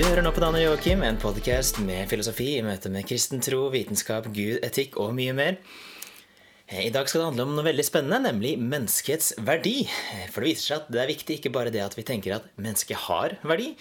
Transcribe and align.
Du 0.00 0.06
hører 0.06 0.24
nå 0.24 0.30
på 0.32 0.40
Dan 0.40 0.54
og 0.56 0.62
Joakim, 0.62 1.02
en 1.04 1.18
podkast 1.20 1.76
med 1.84 2.06
filosofi 2.08 2.54
i 2.56 2.62
møte 2.64 2.88
med 2.88 3.04
kristen 3.04 3.42
tro, 3.44 3.66
vitenskap, 3.68 4.30
Gud, 4.32 4.62
etikk 4.64 4.94
og 4.96 5.10
mye 5.12 5.34
mer. 5.36 5.58
I 6.72 6.88
dag 6.88 7.10
skal 7.10 7.20
det 7.20 7.26
handle 7.26 7.44
om 7.44 7.52
noe 7.52 7.66
veldig 7.66 7.84
spennende, 7.84 8.22
nemlig 8.24 8.54
menneskets 8.56 9.34
verdi. 9.44 9.82
For 10.32 10.40
det 10.40 10.54
viser 10.54 10.64
seg 10.64 10.78
at 10.78 10.88
det 10.96 11.02
er 11.02 11.10
viktig 11.10 11.36
ikke 11.36 11.52
bare 11.52 11.74
det 11.74 11.82
at 11.84 11.98
vi 11.98 12.06
tenker 12.08 12.38
at 12.38 12.46
mennesket 12.56 13.02
har 13.10 13.34
verdi, 13.44 13.74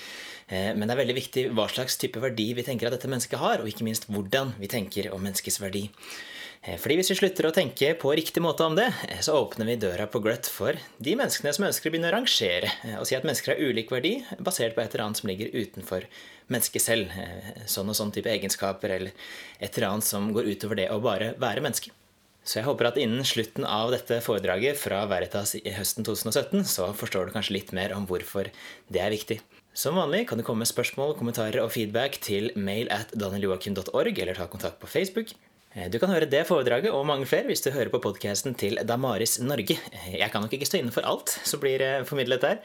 men 0.52 0.84
det 0.84 0.91
er 0.91 1.02
veldig 1.05 1.16
viktig 1.21 1.45
hva 1.55 1.70
slags 1.71 1.95
type 2.03 2.20
verdi 2.20 2.49
vi 2.57 2.67
tenker 2.67 2.91
at 2.91 2.97
dette 2.97 3.13
mennesket 3.15 3.39
har, 3.39 3.63
og 3.63 3.71
ikke 3.71 3.88
minst 3.88 4.11
hvordan 4.11 4.51
vi 4.59 4.67
tenker 4.75 5.07
om 5.15 5.23
menneskets 5.23 5.61
verdi. 5.63 5.86
Fordi 6.60 6.98
hvis 6.99 7.09
vi 7.13 7.16
slutter 7.16 7.48
å 7.48 7.54
tenke 7.55 7.94
på 7.95 8.12
riktig 8.20 8.41
måte 8.44 8.66
om 8.67 8.73
det, 8.76 8.90
så 9.23 9.38
åpner 9.40 9.70
vi 9.70 9.77
døra 9.80 10.09
på 10.12 10.20
gløtt 10.20 10.50
for 10.52 10.76
de 11.00 11.13
menneskene 11.16 11.54
som 11.55 11.66
ønsker 11.70 11.88
å 11.88 11.94
begynne 11.94 12.09
å 12.12 12.16
rangere 12.17 12.73
og 13.00 13.08
si 13.08 13.16
at 13.16 13.23
mennesker 13.23 13.54
har 13.54 13.63
ulik 13.63 13.94
verdi 13.94 14.17
basert 14.44 14.76
på 14.76 14.84
et 14.84 14.91
eller 14.91 15.05
annet 15.05 15.22
som 15.22 15.31
ligger 15.31 15.53
utenfor 15.55 16.03
mennesket 16.52 16.84
selv. 16.84 17.16
Sånn 17.64 17.88
og 17.88 17.95
sånn 17.95 18.12
type 18.12 18.31
egenskaper 18.34 18.91
eller 18.98 19.31
et 19.55 19.72
eller 19.72 19.88
annet 19.94 20.09
som 20.09 20.27
går 20.36 20.52
utover 20.52 20.81
det 20.81 20.90
å 20.91 21.00
bare 21.03 21.31
være 21.40 21.64
menneske. 21.64 21.95
Så 22.44 22.59
jeg 22.59 22.67
håper 22.67 22.89
at 22.89 23.00
innen 23.00 23.23
slutten 23.28 23.66
av 23.67 23.91
dette 23.94 24.20
foredraget 24.26 24.80
fra 24.80 25.03
Veritas 25.08 25.53
i 25.59 25.73
høsten 25.76 26.08
2017, 26.08 26.64
så 26.67 26.89
forstår 26.98 27.30
du 27.30 27.36
kanskje 27.36 27.55
litt 27.55 27.73
mer 27.78 27.94
om 27.95 28.08
hvorfor 28.09 28.50
det 28.89 29.03
er 29.03 29.14
viktig. 29.14 29.38
Som 29.78 30.00
vanlig 30.00 30.26
kan 30.28 30.39
du 30.39 30.44
komme 30.44 30.66
med 30.66 30.72
spørsmål, 30.72 31.14
kommentarer 31.20 31.62
og 31.62 31.72
feedback 31.76 32.17
til 32.26 32.50
mail 32.58 32.89
at 32.91 33.14
danieljoakim.org, 33.14 34.23
eller 34.23 34.39
ta 34.39 34.48
kontakt 34.50 34.80
på 34.81 34.89
Facebook. 34.89 35.36
Du 35.70 36.00
kan 36.02 36.09
høre 36.09 36.26
det 36.26 36.48
foredraget 36.50 36.90
og 36.90 37.04
mange 37.05 37.28
flere 37.30 37.46
hvis 37.46 37.62
du 37.62 37.70
hører 37.70 37.91
på 37.94 38.02
podkasten 38.02 38.55
til 38.58 38.80
Damaris 38.90 39.38
Norge. 39.38 39.78
Jeg 40.09 40.31
kan 40.34 40.42
nok 40.42 40.56
ikke 40.58 40.66
stå 40.66 40.80
inne 40.81 40.94
for 40.94 41.06
alt 41.06 41.30
som 41.45 41.61
blir 41.61 41.84
formidlet 42.09 42.42
der, 42.42 42.64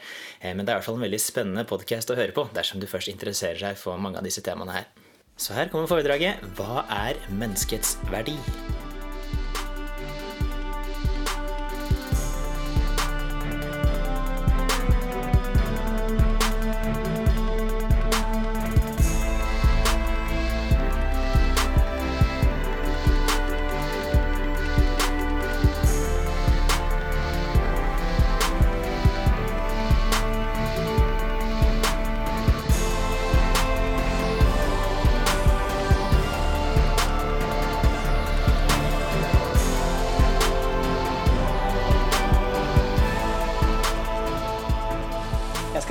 men 0.56 0.64
det 0.64 0.72
er 0.72 0.78
i 0.78 0.80
hvert 0.80 0.88
fall 0.88 0.96
en 0.96 1.04
veldig 1.04 1.20
spennende 1.20 1.66
podkast 1.68 2.14
å 2.14 2.16
høre 2.16 2.32
på 2.32 2.46
dersom 2.56 2.80
du 2.80 2.88
først 2.88 3.12
interesserer 3.12 3.60
seg 3.60 3.76
for 3.76 4.00
mange 4.00 4.22
av 4.22 4.24
disse 4.24 4.40
temaene 4.46 4.78
her. 4.80 4.88
Så 5.36 5.52
her 5.52 5.68
kommer 5.68 5.90
foredraget 5.90 6.40
Hva 6.56 6.86
er 6.88 7.20
menneskets 7.28 7.98
verdi? 8.08 8.38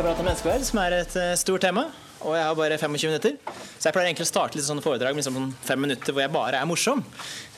Menneskeverd, 0.01 0.63
som 0.65 0.79
er 0.81 0.93
et 1.03 1.15
stort 1.37 1.61
tema. 1.61 1.85
Og 2.23 2.33
jeg 2.37 2.45
har 2.47 2.55
bare 2.55 2.77
25 2.79 3.11
minutter. 3.11 3.35
Så 3.77 3.89
jeg 3.89 3.93
pleier 3.93 4.07
egentlig 4.09 4.25
å 4.25 4.29
starte 4.31 4.57
litt 4.57 4.65
sånne 4.65 4.81
foredrag 4.81 5.13
med 5.13 5.25
sånn 5.25 5.51
fem 5.61 5.81
minutter 5.83 6.15
hvor 6.15 6.23
jeg 6.23 6.31
bare 6.33 6.57
er 6.57 6.65
morsom. 6.65 7.03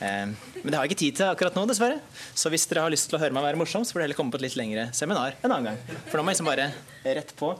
Men 0.00 0.34
det 0.66 0.74
har 0.74 0.84
jeg 0.84 0.90
ikke 0.90 1.00
tid 1.04 1.16
til 1.20 1.30
akkurat 1.30 1.56
nå, 1.56 1.64
dessverre. 1.70 2.00
Så 2.34 2.50
hvis 2.52 2.66
dere 2.68 2.82
har 2.84 2.92
lyst 2.92 3.08
til 3.08 3.16
å 3.16 3.22
høre 3.22 3.32
meg 3.32 3.46
være 3.46 3.60
morsom, 3.60 3.86
så 3.86 3.94
får 3.94 4.00
dere 4.00 4.08
heller 4.08 4.18
komme 4.18 4.34
på 4.34 4.40
et 4.40 4.46
litt 4.48 4.58
lengre 4.58 4.88
seminar 4.96 5.38
en 5.40 5.54
annen 5.54 5.70
gang. 5.70 6.00
For 6.10 6.18
nå 6.18 6.26
må 6.26 6.34
jeg 6.34 6.40
liksom 6.40 6.50
bare 6.50 6.68
rett 7.06 7.32
på. 7.38 7.52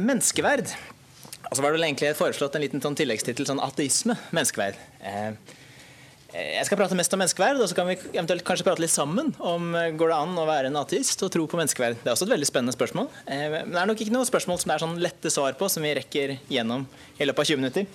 Menneskeverd. 0.00 0.72
Og 1.46 1.52
så 1.52 1.62
var 1.62 1.70
det 1.70 1.76
vel 1.76 1.86
egentlig 1.90 2.16
foreslått 2.18 2.56
en 2.58 2.64
liten 2.64 2.82
sånn 2.82 2.98
tilleggstittel, 2.98 3.46
sånn 3.46 3.62
ateisme. 3.62 4.16
Menneskeverd. 4.34 4.80
Jeg 6.36 6.66
skal 6.68 6.76
prate 6.76 6.96
mest 6.98 7.14
om 7.16 7.20
menneskeverd, 7.22 7.60
og 7.64 7.70
så 7.70 7.76
kan 7.78 7.86
vi 7.88 7.94
eventuelt 8.12 8.44
kanskje 8.44 8.66
prate 8.66 8.82
litt 8.82 8.92
sammen 8.92 9.30
om 9.40 9.70
går 9.72 10.10
det 10.12 10.16
an 10.16 10.34
å 10.36 10.44
være 10.48 10.68
en 10.68 10.76
ateist 10.82 11.22
og 11.24 11.30
tro 11.32 11.46
på 11.48 11.56
menneskeverd. 11.56 11.96
Det 12.02 12.10
er 12.10 12.12
også 12.12 12.26
et 12.28 12.34
veldig 12.34 12.48
spennende 12.48 12.74
spørsmål. 12.76 13.08
Men 13.28 13.72
det 13.72 13.80
er 13.80 13.88
nok 13.88 14.02
ikke 14.04 14.12
noe 14.12 14.28
spørsmål 14.28 14.60
som 14.60 14.68
det 14.68 14.76
er 14.76 14.84
sånn 14.84 14.98
lette 15.00 15.32
svar 15.32 15.56
på, 15.56 15.70
som 15.72 15.86
vi 15.86 15.94
rekker 15.96 16.36
gjennom 16.52 16.84
i 17.16 17.28
løpet 17.28 17.40
av 17.46 17.50
20 17.54 17.62
minutter. 17.62 17.88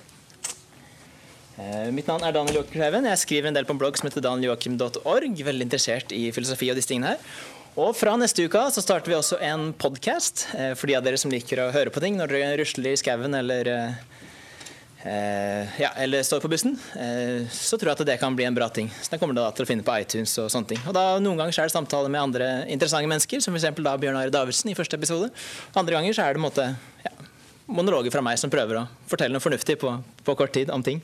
Mitt 1.94 2.07
navn 2.09 2.24
er 2.25 2.34
Daniel 2.34 2.62
Joakim 2.62 2.80
Kleiven. 2.80 3.06
Jeg 3.12 3.22
skriver 3.22 3.51
en 3.51 3.57
del 3.59 3.68
på 3.69 3.75
en 3.75 3.81
blogg 3.81 4.00
som 4.00 4.07
heter 4.09 4.24
danieljoakim.org. 4.25 5.44
Veldig 5.51 5.68
interessert 5.68 6.16
i 6.16 6.24
filosofi 6.34 6.72
og 6.74 6.80
disse 6.80 6.90
tingene 6.90 7.13
her. 7.13 7.34
Og 7.80 7.94
fra 7.96 8.18
neste 8.19 8.47
uke 8.47 8.63
så 8.74 8.81
starter 8.84 9.13
vi 9.13 9.19
også 9.19 9.38
en 9.46 9.69
podkast 9.80 10.47
for 10.80 10.90
de 10.90 10.97
av 10.97 11.06
dere 11.06 11.19
som 11.22 11.31
liker 11.31 11.62
å 11.62 11.69
høre 11.75 11.94
på 11.94 12.01
ting 12.03 12.18
når 12.18 12.34
dere 12.34 12.57
rusler 12.59 12.96
i 12.96 13.00
skauen 13.00 13.38
eller 13.38 13.69
ja, 15.03 15.89
eller 15.97 16.23
står 16.23 16.44
på 16.44 16.50
bussen, 16.51 16.75
så 17.50 17.78
tror 17.79 17.89
jeg 17.89 17.97
at 17.97 18.03
det 18.06 18.17
kan 18.22 18.35
bli 18.38 18.45
en 18.45 18.56
bra 18.56 18.67
ting. 18.69 18.89
Så 19.01 19.13
Den 19.13 19.22
kommer 19.22 19.34
du 19.38 19.41
til 19.57 19.66
å 19.66 19.69
finne 19.69 19.85
på 19.85 19.95
iTunes 19.97 20.35
og 20.44 20.51
sånne 20.53 20.73
ting. 20.73 20.81
Og 20.85 20.94
da 20.94 21.17
Noen 21.23 21.41
ganger 21.41 21.56
så 21.56 21.63
er 21.63 21.72
det 21.72 21.73
samtaler 21.73 22.13
med 22.13 22.22
andre 22.22 22.50
interessante 22.69 23.09
mennesker, 23.09 23.41
som 23.41 23.56
f.eks. 23.57 23.72
Bjørn 23.81 24.19
Are 24.19 24.34
Davidsen 24.34 24.69
i 24.73 24.78
første 24.78 25.00
episode. 25.00 25.31
Andre 25.73 25.97
ganger 25.97 26.17
så 26.17 26.28
er 26.28 26.38
det 26.38 26.44
måte, 26.44 26.67
ja, 27.01 27.13
monologer 27.72 28.13
fra 28.13 28.23
meg 28.25 28.39
som 28.39 28.51
prøver 28.53 28.81
å 28.81 28.88
fortelle 29.09 29.34
noe 29.35 29.44
fornuftig 29.44 29.79
på, 29.81 29.95
på, 30.25 30.38
kort 30.38 30.53
tid 30.53 30.72
om 30.73 30.84
ting. 30.85 31.01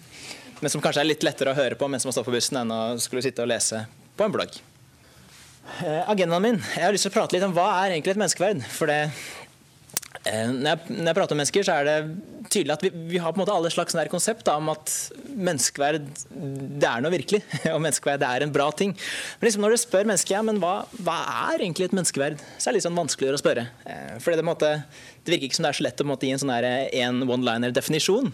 Men 0.59 0.73
som 0.73 0.81
kanskje 0.83 1.03
er 1.03 1.11
litt 1.11 1.25
lettere 1.25 1.53
å 1.53 1.57
høre 1.57 1.77
på 1.79 1.89
mens 1.89 2.05
man 2.05 2.15
står 2.15 2.27
på 2.27 2.33
bussen, 2.33 2.61
enn 2.61 2.73
å 2.73 2.81
skulle 3.01 3.23
sitte 3.25 3.45
og 3.45 3.51
lese 3.51 3.85
på 4.17 4.25
en 4.25 4.33
blogg. 4.33 4.57
Agendaen 6.07 6.43
min 6.45 6.61
Jeg 6.77 6.85
har 6.85 6.93
lyst 6.95 7.03
til 7.03 7.11
å 7.11 7.17
prate 7.17 7.35
litt 7.35 7.43
om 7.43 7.53
hva 7.55 7.67
er 7.81 7.97
egentlig 7.97 8.13
et 8.15 8.21
menneskeverd. 8.21 8.63
For 8.71 8.89
det, 8.89 9.11
når 10.25 10.67
jeg, 10.69 10.97
når 10.97 11.09
jeg 11.09 11.17
prater 11.17 11.35
om 11.35 11.39
mennesker, 11.41 11.65
så 11.67 11.77
er 11.77 11.87
det 11.87 11.97
tydelig 12.51 12.73
at 12.75 12.83
vi, 12.85 12.91
vi, 13.11 13.19
har 13.21 13.33
på 13.33 13.39
en 13.39 13.43
måte 13.43 13.55
alle 13.55 13.71
slags 13.73 13.95
konsept 14.11 14.45
da, 14.47 14.57
om 14.59 14.71
at 14.71 14.93
menneskeverd 15.35 16.07
det 16.31 16.87
er 16.89 17.03
noe 17.03 17.13
virkelig, 17.13 17.41
og 17.75 17.81
menneskeverd 17.83 18.23
det 18.23 18.29
er 18.29 18.45
en 18.45 18.55
bra 18.55 18.69
ting. 18.71 18.95
Men 19.39 19.49
liksom 19.49 19.65
når 19.65 19.75
du 19.75 19.81
spør 19.81 20.07
mennesket 20.09 20.35
ja, 20.37 20.43
men 20.45 20.61
hva, 20.63 20.75
hva, 21.01 21.17
er 21.51 21.63
egentlig 21.63 21.89
et 21.89 21.97
menneskeverd, 21.97 22.41
så 22.57 22.69
er 22.69 22.71
det 22.71 22.79
litt 22.79 22.87
sånn 22.87 22.99
vanskeligere 22.99 23.39
å 23.39 23.43
spørre. 23.43 23.67
Fordi 24.23 24.39
det, 24.39 24.47
måte, 24.47 24.71
det 25.27 25.35
virker 25.35 25.49
ikke 25.49 25.57
som 25.57 25.65
det 25.67 25.71
er 25.73 25.77
så 25.77 25.83
lett 25.83 26.01
å 26.03 26.07
måte, 26.07 26.27
gi 26.27 26.33
en 26.35 26.39
sånn 26.39 26.53
en 26.55 27.19
one-liner-definisjon. 27.27 28.31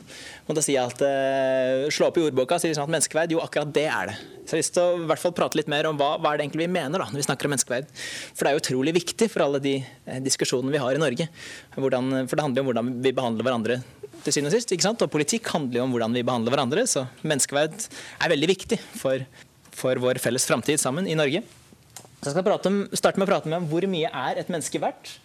Uh, 0.53 1.89
slå 1.89 2.09
opp 2.09 2.19
i 2.21 2.25
ordboka 2.27 2.59
og 2.59 2.61
si 2.61 2.69
liksom 2.69 2.85
at 2.85 2.93
menneskeverd, 2.93 3.33
jo 3.33 3.41
akkurat 3.41 3.73
det 3.73 3.87
er 3.89 4.11
det. 4.11 4.17
Så 4.43 4.53
jeg 4.53 4.59
har 4.59 4.61
lyst 4.61 4.77
til 4.77 5.31
å 5.31 5.33
prate 5.33 5.57
litt 5.57 5.71
mer 5.71 5.89
om 5.89 5.97
hva, 5.97 6.13
hva 6.21 6.35
er 6.35 6.43
det 6.43 6.51
vi 6.59 6.69
mener 6.69 7.01
da, 7.01 7.07
når 7.09 7.23
vi 7.23 7.25
snakker 7.25 7.49
om 7.49 7.55
menneskeverd. 7.55 7.89
For 8.35 8.45
det 8.45 8.51
er 8.51 8.57
jo 8.57 8.63
utrolig 8.63 8.93
viktig 8.99 9.29
for 9.33 9.45
alle 9.47 9.61
de 9.63 9.77
eh, 9.79 10.21
diskusjonene 10.21 10.73
vi 10.73 10.81
har 10.83 10.93
i 10.93 11.01
Norge. 11.01 11.29
Hvordan, 11.77 12.13
for 12.27 12.37
det 12.37 12.45
handler 12.45 12.61
jo 12.61 12.65
om 12.65 12.71
hvordan 12.71 12.93
vi 13.07 13.15
behandler 13.15 13.47
hverandre 13.47 13.79
til 14.23 14.35
syvende 14.35 14.51
og 14.51 14.57
sist. 14.57 14.75
ikke 14.75 14.85
sant? 14.85 15.01
Og 15.01 15.11
politikk 15.13 15.49
handler 15.55 15.81
jo 15.81 15.87
om 15.87 15.95
hvordan 15.95 16.15
vi 16.15 16.25
behandler 16.27 16.55
hverandre, 16.55 16.85
så 16.89 17.07
menneskeverd 17.23 17.75
er 17.79 18.33
veldig 18.35 18.51
viktig 18.53 18.79
for, 18.99 19.25
for 19.73 20.03
vår 20.03 20.21
felles 20.23 20.47
framtid 20.49 20.81
sammen 20.81 21.09
i 21.09 21.17
Norge. 21.19 21.43
Så 22.23 22.31
jeg 22.31 22.37
skal 22.37 22.71
om, 22.71 22.83
starte 22.95 23.19
med 23.19 23.27
å 23.27 23.31
prate 23.33 23.51
med 23.51 23.63
om 23.63 23.69
hvor 23.71 23.83
mye 23.91 24.07
er 24.07 24.39
et 24.39 24.51
menneske 24.51 24.79
verdt. 24.79 25.17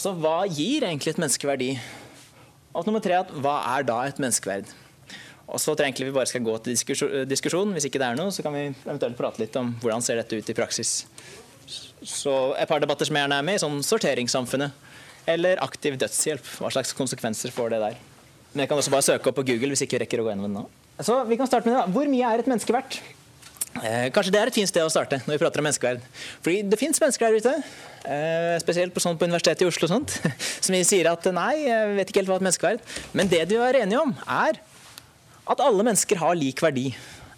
Så 0.00 0.14
hva 0.16 0.46
gir 0.48 0.86
egentlig 0.86 1.12
et 1.12 1.18
menneskeverdi? 1.20 1.74
Og 2.72 2.86
nummer 2.86 3.02
tre, 3.04 3.18
hva 3.42 3.58
er 3.74 3.84
da 3.84 3.98
et 4.08 4.20
menneskeverd? 4.22 4.70
Og 5.50 5.58
så 5.58 5.74
tror 5.74 5.84
jeg 5.84 5.90
egentlig 5.90 6.08
vi 6.08 6.14
bare 6.14 6.30
skal 6.30 6.44
gå 6.46 6.54
til 6.62 6.76
diskusjon. 7.28 7.74
Hvis 7.74 7.88
ikke 7.88 8.00
det 8.00 8.06
er 8.06 8.16
noe, 8.16 8.32
så 8.32 8.44
kan 8.46 8.54
vi 8.54 8.68
eventuelt 8.70 9.18
prate 9.18 9.42
litt 9.42 9.56
om 9.60 9.74
hvordan 9.82 10.04
ser 10.06 10.20
dette 10.20 10.38
ut 10.38 10.52
i 10.52 10.56
praksis. 10.56 11.02
Så 12.00 12.32
Et 12.56 12.70
par 12.70 12.80
debatter 12.80 13.04
som 13.04 13.18
jeg 13.18 13.26
gjerne 13.26 13.40
er 13.42 13.46
med 13.46 13.58
i, 13.58 13.62
sånn 13.62 13.82
sorteringssamfunnet 13.84 15.28
eller 15.28 15.60
aktiv 15.60 15.98
dødshjelp. 16.00 16.48
Hva 16.62 16.70
slags 16.72 16.94
konsekvenser 16.96 17.52
får 17.52 17.74
det 17.74 17.82
der? 17.82 17.98
Men 18.54 18.64
jeg 18.64 18.70
kan 18.70 18.80
også 18.80 18.94
bare 18.94 19.06
søke 19.06 19.30
opp 19.30 19.36
på 19.42 19.44
Google 19.52 19.74
hvis 19.74 19.84
ikke 19.84 19.98
vi 19.98 20.04
rekker 20.06 20.22
å 20.22 20.24
gå 20.26 20.32
gjennom 20.32 20.48
det 20.48 20.54
nå. 20.56 20.64
Så 21.04 21.18
vi 21.28 21.36
kan 21.36 21.50
starte 21.50 21.68
med 21.68 21.76
det 21.76 21.82
da. 21.82 21.92
Hvor 21.92 22.08
mye 22.08 22.30
er 22.30 22.42
et 22.42 22.48
menneske 22.48 22.72
verdt? 22.74 23.02
Eh, 23.78 24.08
kanskje 24.10 24.32
det 24.34 24.40
er 24.40 24.50
et 24.50 24.56
fint 24.56 24.68
sted 24.68 24.82
å 24.82 24.90
starte 24.90 25.20
når 25.22 25.36
vi 25.36 25.40
prater 25.42 25.62
om 25.62 25.68
menneskeverd. 25.68 26.02
Fordi 26.42 26.64
det 26.66 26.78
fins 26.80 26.98
mennesker 27.00 27.30
der 27.30 27.38
ute, 27.38 27.52
eh, 28.02 28.56
spesielt 28.62 28.94
på, 28.94 29.02
sånn, 29.02 29.18
på 29.20 29.28
Universitetet 29.30 29.62
i 29.62 29.70
Oslo, 29.70 29.86
og 29.86 29.94
sånt, 29.94 30.16
som 30.64 30.74
sier 30.74 31.12
at 31.12 31.30
nei, 31.36 31.54
jeg 31.68 31.94
vet 32.00 32.10
ikke 32.10 32.24
helt 32.24 32.32
hva 32.32 32.40
et 32.40 32.48
menneskeverd 32.48 32.98
Men 33.14 33.30
det 33.30 33.46
de 33.52 33.62
er 33.62 33.82
enige 33.84 34.02
om, 34.02 34.16
er 34.26 34.60
at 35.50 35.64
alle 35.64 35.86
mennesker 35.86 36.20
har 36.20 36.36
lik 36.38 36.62
verdi. 36.62 36.90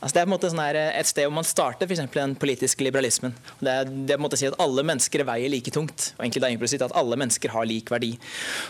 Altså 0.03 0.17
det 0.17 0.21
er 0.23 0.27
på 0.27 0.31
en 0.33 0.35
måte 0.35 0.49
sånn 0.51 0.63
et 0.67 1.07
sted 1.07 1.29
hvor 1.29 1.35
man 1.37 1.47
starter 1.47 1.87
f.eks. 1.87 2.03
den 2.11 2.35
politiske 2.35 2.83
liberalismen. 2.83 3.37
Det 3.63 3.71
er, 3.71 3.87
det 3.87 4.17
er 4.17 4.19
på 4.19 4.25
en 4.25 4.25
måte 4.25 4.35
å 4.35 4.41
si 4.41 4.49
at 4.49 4.59
alle 4.63 4.83
mennesker 4.89 5.23
veier 5.29 5.53
like 5.53 5.71
tungt. 5.71 6.09
og 6.17 6.25
egentlig 6.25 6.43
det 6.43 6.49
er 6.49 6.57
implisitt 6.57 6.83
at 6.89 6.97
alle 6.99 7.19
mennesker 7.23 7.55
har 7.55 7.69
lik 7.71 7.93
verdi. 7.93 8.17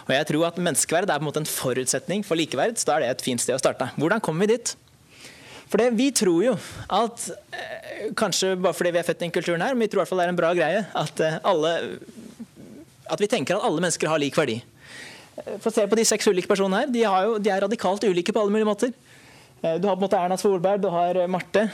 Og 0.05 0.13
jeg 0.13 0.29
tror 0.29 0.51
at 0.51 0.61
Menneskeverd 0.61 1.09
er 1.09 1.23
på 1.23 1.25
en 1.25 1.31
måte 1.31 1.41
en 1.41 1.49
forutsetning 1.49 2.27
for 2.27 2.37
likeverd, 2.37 2.77
så 2.77 2.91
da 2.91 2.99
er 2.99 3.07
det 3.07 3.13
et 3.15 3.25
fint 3.25 3.41
sted 3.41 3.57
å 3.57 3.63
starte. 3.63 3.89
Hvordan 3.97 4.21
kommer 4.21 4.45
vi 4.45 4.59
dit? 4.59 4.75
For 5.73 5.81
det, 5.81 5.93
Vi 5.97 6.11
tror 6.13 6.43
jo 6.45 6.57
at 6.93 7.31
eh, 7.57 8.11
kanskje 8.19 8.53
bare 8.61 8.77
fordi 8.77 8.93
vi 8.93 9.01
er 9.01 9.07
født 9.07 9.23
i 9.23 9.25
den 9.25 9.33
kulturen 9.33 9.63
her, 9.65 9.73
men 9.73 9.87
vi 9.87 9.93
tror 9.93 10.03
i 10.03 10.05
hvert 10.05 10.11
fall 10.11 10.21
det 10.21 10.27
er 10.27 10.33
en 10.35 10.41
bra 10.43 10.51
greie 10.59 10.83
at, 11.01 11.23
eh, 11.25 11.39
alle, 11.49 11.71
at 13.09 13.23
vi 13.23 13.29
tenker 13.33 13.57
at 13.57 13.65
alle 13.65 13.81
mennesker 13.81 14.13
har 14.13 14.21
lik 14.21 14.37
verdi. 14.37 14.59
Eh, 14.61 15.57
for 15.57 15.71
å 15.71 15.75
se 15.79 15.87
på 15.89 15.97
De 15.97 16.05
seks 16.05 16.29
ulike 16.29 16.51
personene 16.51 16.83
her, 16.83 16.93
de, 16.93 17.07
jo, 17.07 17.41
de, 17.41 17.55
er 17.55 17.65
radikalt 17.65 18.05
ulike 18.05 18.37
på 18.37 18.45
alle 18.45 18.53
mulige 18.53 18.69
måter. 18.69 18.93
Du 19.63 19.87
har 19.87 19.95
på 19.95 20.03
en 20.03 20.05
måte 20.09 20.19
Erna 20.19 20.37
Solberg, 20.37 20.81
du 20.83 20.89
har 20.91 21.21
Marte 21.31 21.69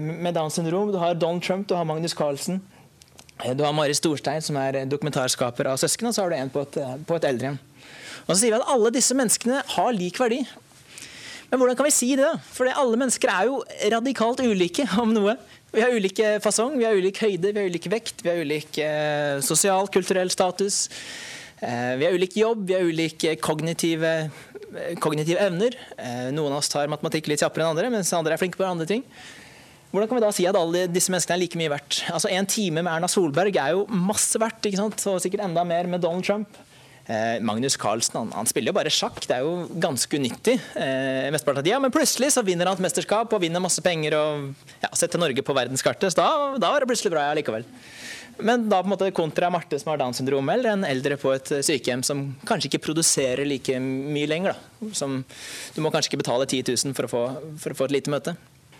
med 0.00 0.32
Downs 0.32 0.54
syndrom, 0.56 0.88
du 0.88 0.96
har 0.96 1.12
Donald 1.12 1.42
Trump, 1.44 1.66
du 1.68 1.74
har 1.76 1.84
Magnus 1.84 2.14
Carlsen. 2.16 2.62
Du 3.52 3.60
har 3.66 3.74
Mari 3.76 3.92
Storstein, 3.92 4.40
som 4.40 4.56
er 4.56 4.78
dokumentarskaper 4.88 5.68
av 5.68 5.76
søsken, 5.76 6.08
og 6.08 6.16
så 6.16 6.24
har 6.24 6.32
du 6.32 6.38
en 6.38 6.54
på 6.54 6.62
et, 6.64 6.78
på 7.04 7.18
et 7.20 7.26
eldrehjem. 7.28 7.58
Og 8.24 8.30
så 8.32 8.38
sier 8.40 8.54
vi 8.54 8.62
at 8.62 8.72
alle 8.72 8.94
disse 8.96 9.12
menneskene 9.12 9.60
har 9.74 9.92
lik 9.92 10.16
verdi. 10.22 10.40
Men 11.48 11.62
hvordan 11.62 11.78
kan 11.78 11.88
vi 11.88 11.94
si 11.94 12.10
det? 12.12 12.26
da? 12.26 12.36
For 12.52 12.68
alle 12.68 12.98
mennesker 13.00 13.30
er 13.32 13.48
jo 13.48 13.62
radikalt 13.94 14.42
ulike 14.44 14.84
om 15.00 15.14
noe. 15.16 15.36
Vi 15.72 15.82
har 15.84 15.92
ulike 15.92 16.36
fasong, 16.44 16.78
vi 16.80 16.86
har 16.88 16.96
ulik 16.96 17.20
høyde, 17.20 17.52
vi 17.52 17.60
har 17.60 17.68
ulik 17.68 17.88
vekt, 17.92 18.22
vi 18.24 18.30
har 18.32 18.40
ulik 18.40 18.78
eh, 18.80 19.40
sosial, 19.44 19.88
kulturell 19.92 20.32
status. 20.32 20.86
Eh, 21.60 21.96
vi 22.00 22.06
har 22.06 22.16
ulik 22.16 22.36
jobb, 22.40 22.66
vi 22.68 22.76
har 22.76 22.86
ulike 22.88 23.34
kognitive, 23.44 24.12
eh, 24.28 24.94
kognitive 25.00 25.40
evner. 25.44 25.76
Eh, 25.96 26.30
noen 26.32 26.52
av 26.52 26.62
oss 26.62 26.72
tar 26.72 26.88
matematikk 26.88 27.28
litt 27.28 27.44
kjappere 27.44 27.66
enn 27.66 27.74
andre, 27.74 27.90
mens 27.92 28.12
andre 28.16 28.36
er 28.36 28.40
flinke 28.40 28.60
på 28.60 28.68
andre 28.68 28.88
ting. 28.88 29.04
Hvordan 29.92 30.08
kan 30.08 30.18
vi 30.18 30.24
da 30.24 30.32
si 30.36 30.44
at 30.48 30.56
alle 30.56 30.84
disse 30.92 31.08
menneskene 31.12 31.36
er 31.36 31.42
like 31.42 31.56
mye 31.56 31.72
verdt? 31.72 32.02
Altså 32.12 32.28
En 32.28 32.46
time 32.46 32.82
med 32.82 32.92
Erna 32.92 33.08
Solberg 33.08 33.56
er 33.56 33.72
jo 33.72 33.86
masse 33.88 34.36
verdt, 34.40 34.68
ikke 34.68 34.80
sant? 34.82 35.06
og 35.08 35.20
sikkert 35.24 35.46
enda 35.46 35.64
mer 35.64 35.88
med 35.88 36.02
Donald 36.04 36.24
Trump. 36.24 36.48
Eh, 37.08 37.38
Magnus 37.40 37.76
Carlsen 37.80 38.18
han, 38.18 38.32
han, 38.36 38.46
spiller 38.46 38.68
jo 38.68 38.76
bare 38.76 38.90
sjakk, 38.92 39.22
det 39.24 39.38
er 39.38 39.46
jo 39.46 39.64
ganske 39.80 40.18
unyttig. 40.20 40.58
Eh, 40.76 41.30
mesteparten 41.32 41.62
av 41.62 41.64
tida, 41.64 41.78
Men 41.80 41.94
plutselig 41.94 42.34
så 42.34 42.42
vinner 42.44 42.68
han 42.68 42.76
et 42.76 42.84
mesterskap 42.84 43.32
og 43.32 43.40
vinner 43.40 43.62
masse 43.64 43.80
penger 43.84 44.16
og 44.18 44.50
ja, 44.82 44.90
setter 44.92 45.22
Norge 45.22 45.44
på 45.44 45.56
verdenskartet. 45.56 46.12
Så 46.12 46.20
da, 46.20 46.58
da 46.60 46.72
var 46.74 46.84
det 46.84 46.90
plutselig 46.90 47.14
bra 47.14 47.24
ja, 47.30 47.36
likevel. 47.38 47.64
Men 48.44 48.66
da 48.68 48.82
på 48.82 48.90
en 48.90 48.92
måte 48.92 49.08
kontra 49.16 49.48
Marte 49.50 49.78
som 49.80 49.88
har 49.90 50.02
Downs 50.02 50.20
syndrom, 50.20 50.52
eller 50.52 50.74
en 50.74 50.84
eldre 50.86 51.16
på 51.18 51.32
et 51.32 51.48
sykehjem 51.64 52.04
som 52.06 52.20
kanskje 52.46 52.68
ikke 52.68 52.84
produserer 52.90 53.48
like 53.48 53.80
mye 53.80 54.28
lenger. 54.28 54.52
Da. 54.52 54.90
Som, 55.00 55.22
du 55.74 55.80
må 55.82 55.90
kanskje 55.94 56.12
ikke 56.12 56.20
betale 56.20 56.46
10 56.46 56.68
000 56.68 56.94
for 56.98 57.08
å 57.08 57.10
få, 57.10 57.22
for 57.64 57.72
å 57.72 57.78
få 57.78 57.88
et 57.88 57.96
lite 57.96 58.12
møte. 58.12 58.36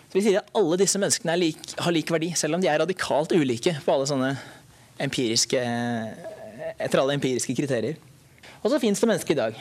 Så 0.09 0.17
vi 0.17 0.23
sier 0.25 0.43
at 0.43 0.53
Alle 0.57 0.77
disse 0.79 1.01
menneskene 1.01 1.35
lik, 1.41 1.73
har 1.81 1.97
lik 1.97 2.13
verdi, 2.13 2.29
selv 2.37 2.59
om 2.59 2.61
de 2.61 2.69
er 2.69 2.79
radikalt 2.81 3.33
ulike 3.33 3.73
på 3.83 3.95
alle 3.95 4.07
sånne 4.09 4.31
empiriske, 5.01 5.65
etter 6.77 7.01
alle 7.01 7.17
empiriske 7.17 7.57
kriterier. 7.57 7.97
Og 8.59 8.71
så 8.73 8.79
fins 8.81 8.99
det 8.99 9.07
mennesker 9.07 9.37
i 9.37 9.39
dag. 9.39 9.59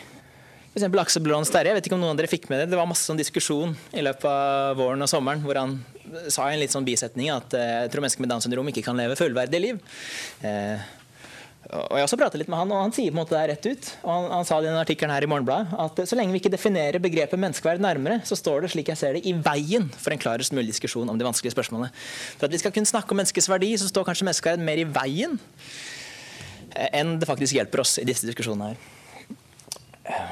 F.eks. 0.74 0.86
Aksel 1.02 1.24
Blond 1.24 1.48
Sterre. 1.48 1.70
Jeg 1.70 1.78
vet 1.78 1.88
ikke 1.88 1.96
om 1.96 2.02
noen 2.02 2.14
av 2.14 2.20
dere 2.20 2.30
fikk 2.30 2.48
med 2.50 2.62
det. 2.62 2.68
Det 2.72 2.78
var 2.78 2.88
masse 2.90 3.06
sånn 3.08 3.18
diskusjon 3.18 3.74
i 3.96 4.04
løpet 4.04 4.26
av 4.28 4.76
våren 4.78 5.02
og 5.04 5.10
sommeren 5.10 5.42
hvor 5.44 5.58
han 5.58 5.78
sa 6.32 6.48
i 6.48 6.56
en 6.56 6.62
litt 6.62 6.72
sånn 6.72 6.86
bisetning 6.86 7.28
at 7.32 7.52
eh, 7.56 7.82
jeg 7.84 7.90
tror 7.92 8.04
mennesker 8.04 8.24
med 8.24 8.30
Downs 8.32 8.46
syndrom 8.46 8.70
ikke 8.70 8.84
kan 8.86 8.96
leve 8.96 9.18
fullverdige 9.18 9.60
liv. 9.60 9.82
Eh, 10.46 10.86
og 11.68 11.92
Jeg 11.92 12.00
har 12.00 12.06
også 12.06 12.16
pratet 12.16 12.40
litt 12.40 12.48
med 12.48 12.62
han, 12.62 12.70
og 12.72 12.80
han 12.80 12.94
sier 12.96 13.10
på 13.10 13.18
en 13.18 13.20
måte 13.20 13.34
det 13.36 13.42
rett 13.50 13.66
ut. 13.68 13.88
og 14.00 14.08
Han, 14.08 14.28
han 14.38 14.46
sa 14.48 14.56
det 14.56 14.68
i 14.68 14.70
denne 14.70 14.84
artikkelen 14.86 15.12
her 15.12 15.26
i 15.26 15.28
Morgenbladet, 15.28 15.76
at 15.84 16.00
så 16.08 16.16
lenge 16.16 16.32
vi 16.32 16.40
ikke 16.40 16.52
definerer 16.54 17.02
begrepet 17.02 17.42
menneskeverd 17.42 17.82
nærmere, 17.84 18.22
så 18.24 18.38
står 18.40 18.64
det 18.64 18.72
slik 18.72 18.88
jeg 18.88 19.00
ser 19.00 19.18
det, 19.18 19.24
i 19.28 19.34
veien 19.36 19.90
for 19.92 20.14
en 20.14 20.22
klarest 20.22 20.54
mulig 20.56 20.70
diskusjon 20.72 21.10
om 21.12 21.20
de 21.20 21.28
vanskelige 21.28 21.52
spørsmålene. 21.52 21.92
For 22.38 22.48
at 22.48 22.56
vi 22.56 22.62
skal 22.62 22.72
kunne 22.72 22.88
snakke 22.88 23.12
om 23.12 23.20
menneskets 23.20 23.50
verdi, 23.52 23.74
så 23.76 23.90
står 23.90 24.08
kanskje 24.08 24.30
menneskeverd 24.30 24.64
mer 24.64 24.80
i 24.80 24.88
veien 24.88 25.36
eh, 25.36 25.97
enn 26.74 27.16
det 27.20 27.28
faktisk 27.28 27.58
hjelper 27.58 27.84
oss 27.84 27.98
i 28.00 28.06
disse 28.08 28.28
diskusjonene 28.28 28.72
her. 28.72 28.86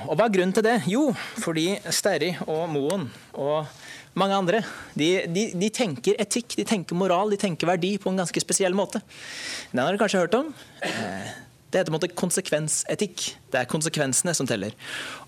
Og 0.09 0.17
hva 0.17 0.27
er 0.27 0.33
grunnen 0.33 0.55
til 0.57 0.65
det? 0.65 0.79
Jo, 0.89 1.11
fordi 1.43 1.75
Sterri 1.93 2.33
og 2.47 2.65
Moen 2.73 3.09
og 3.37 3.67
mange 4.17 4.37
andre 4.39 4.63
de, 4.97 5.09
de, 5.29 5.51
de, 5.53 5.69
tenker 5.75 6.17
etikk, 6.23 6.55
de 6.57 6.65
tenker 6.65 6.97
moral, 6.97 7.33
de 7.33 7.41
tenker 7.41 7.69
verdi 7.69 7.97
på 8.01 8.13
en 8.13 8.23
ganske 8.23 8.41
spesiell 8.41 8.77
måte. 8.77 9.03
Den 9.73 9.83
har 9.83 9.91
dere 9.91 10.01
kanskje 10.01 10.23
hørt 10.23 10.39
om. 10.39 10.55
Eh, 10.81 11.35
det 11.69 11.83
heter 11.83 11.91
på 11.91 11.93
en 11.93 11.99
måte 11.99 12.17
konsekvensetikk. 12.17 13.27
Det 13.53 13.61
er 13.61 13.69
konsekvensene 13.69 14.33
som 14.39 14.49
teller. 14.49 14.73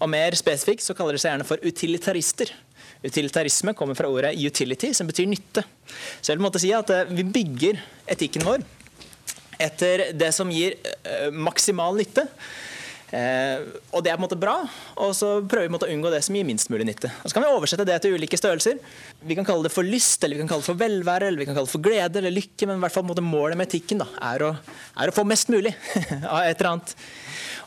Og 0.01 0.09
Mer 0.09 0.37
spesifikt 0.39 0.87
så 0.87 0.97
kaller 0.97 1.19
de 1.19 1.21
seg 1.21 1.35
gjerne 1.35 1.49
for 1.49 1.61
utilitarister. 1.61 2.55
Utilitarisme 3.05 3.77
kommer 3.79 3.95
fra 3.95 4.09
ordet 4.11 4.33
'utility', 4.35 4.95
som 4.97 5.07
betyr 5.07 5.29
nytte. 5.29 5.63
Så 6.23 6.33
jeg 6.33 6.39
vil 6.39 6.47
måtte 6.47 6.63
si 6.63 6.73
at 6.73 6.89
eh, 6.91 7.05
Vi 7.13 7.23
bygger 7.23 7.83
etikken 8.09 8.49
vår 8.49 8.65
etter 9.59 10.11
det 10.17 10.33
som 10.37 10.51
gir 10.53 10.79
eh, 11.03 11.29
maksimal 11.35 11.99
nytte. 11.99 12.27
Eh, 13.09 13.65
og 13.97 14.03
Det 14.05 14.11
er 14.11 14.19
på 14.19 14.21
en 14.21 14.27
måte 14.27 14.39
bra, 14.41 14.57
og 15.01 15.15
så 15.17 15.39
prøver 15.49 15.71
vi 15.71 15.79
å 15.81 15.93
unngå 15.95 16.11
det 16.13 16.21
som 16.27 16.37
gir 16.37 16.45
minst 16.45 16.69
mulig 16.69 16.87
nytte. 16.91 17.11
Og 17.23 17.31
Så 17.31 17.37
kan 17.37 17.45
vi 17.45 17.51
oversette 17.51 17.87
det 17.89 17.97
til 18.05 18.19
ulike 18.19 18.37
størrelser. 18.37 18.81
Vi 19.25 19.37
kan 19.39 19.47
kalle 19.49 19.65
det 19.65 19.73
for 19.73 19.87
lyst, 19.87 20.23
eller 20.25 20.37
vi 20.37 20.45
kan 20.45 20.53
kalle 20.53 20.65
det 20.65 20.71
for 20.71 20.83
velvære, 20.83 21.31
eller 21.31 21.41
vi 21.41 21.49
kan 21.49 21.57
kalle 21.57 21.71
det 21.71 21.77
for 21.77 21.85
glede 21.85 22.21
eller 22.21 22.37
lykke, 22.37 22.69
men 22.69 22.77
i 22.77 22.85
hvert 22.85 22.97
fall 22.99 23.09
målet 23.09 23.57
med 23.57 23.69
etikken 23.69 24.05
da, 24.05 24.09
er, 24.35 24.45
å, 24.45 24.53
er 25.01 25.09
å 25.09 25.17
få 25.17 25.25
mest 25.25 25.49
mulig 25.49 25.73
av 26.35 26.45
et 26.45 26.59
eller 26.59 26.75
annet. 26.75 26.95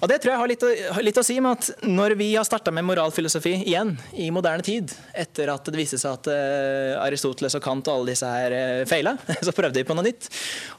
Og 0.02 0.10
Det 0.10 0.18
tror 0.18 0.32
jeg 0.32 0.42
har 0.42 0.50
litt 0.50 0.64
å, 0.66 0.70
litt 1.06 1.20
å 1.22 1.24
si 1.26 1.36
med 1.44 1.60
at 1.60 1.84
når 1.86 2.16
vi 2.18 2.32
har 2.34 2.46
starta 2.48 2.74
med 2.74 2.88
moralfilosofi 2.88 3.54
igjen 3.60 3.94
i 4.18 4.32
moderne 4.34 4.66
tid, 4.66 4.90
etter 5.14 5.52
at 5.54 5.70
det 5.70 5.78
viste 5.78 6.00
seg 6.02 6.16
at 6.18 6.30
uh, 6.34 7.04
Aristoteles 7.04 7.54
og 7.60 7.62
Kant 7.62 7.86
og 7.86 8.00
alle 8.00 8.16
disse 8.16 8.26
her 8.26 8.56
uh, 8.56 8.82
feila, 8.90 9.14
så 9.46 9.54
prøvde 9.54 9.78
vi 9.78 9.86
på 9.86 9.98
noe 9.98 10.08
nytt. 10.08 10.26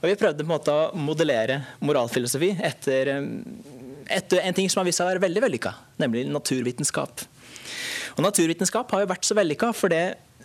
Og 0.00 0.08
vi 0.10 0.18
prøvde 0.18 0.42
på 0.42 0.48
en 0.48 0.54
måte 0.56 0.74
å 0.74 0.90
modellere 0.98 1.60
moralfilosofi 1.86 2.56
etter 2.66 3.12
um, 3.20 3.30
et, 4.10 4.34
en 4.42 4.58
ting 4.58 4.66
som 4.72 4.82
har 4.82 4.90
vist 4.90 4.98
seg 4.98 5.06
å 5.06 5.12
være 5.12 5.22
veldig 5.28 5.46
vellykka, 5.46 5.76
nemlig 6.02 6.26
naturvitenskap. 6.26 7.22
Og 8.16 8.26
Naturvitenskap 8.26 8.90
har 8.92 9.04
jo 9.04 9.12
vært 9.14 9.24
så 9.24 9.38
vellykka 9.38 9.70
fordi 9.76 10.02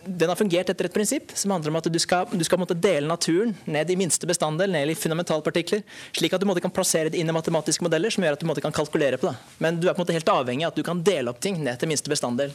den 0.08 0.30
har 0.32 0.40
fungert 0.40 0.70
etter 0.72 0.88
et 0.88 0.94
prinsipp 0.94 1.32
som 1.38 1.52
handler 1.52 1.74
om 1.74 1.80
at 1.80 1.88
du 1.92 2.00
skal, 2.00 2.28
du 2.32 2.44
skal 2.46 2.64
dele 2.74 3.08
naturen 3.08 3.56
ned 3.66 3.92
i 3.92 3.98
minste 4.00 4.28
bestanddel, 4.30 4.72
ned 4.72 4.90
i 4.90 4.96
fundamentalpartikler, 4.96 5.84
slik 6.16 6.34
at 6.34 6.44
du 6.44 6.62
kan 6.64 6.74
plassere 6.74 7.12
det 7.12 7.20
inn 7.20 7.30
i 7.30 7.36
matematiske 7.36 7.84
modeller 7.86 8.14
som 8.14 8.24
gjør 8.24 8.38
at 8.38 8.44
du 8.44 8.62
kan 8.64 8.76
kalkulere 8.76 9.20
på 9.20 9.30
det. 9.30 9.36
Men 9.64 9.80
du 9.80 9.88
er 9.88 9.94
på 9.94 10.02
en 10.02 10.06
måte 10.06 10.16
helt 10.16 10.34
avhengig 10.34 10.66
av 10.66 10.74
at 10.74 10.80
du 10.80 10.86
kan 10.88 11.04
dele 11.04 11.32
opp 11.32 11.42
ting 11.44 11.60
ned 11.64 11.80
til 11.80 11.92
minste 11.92 12.12
bestanddel. 12.12 12.54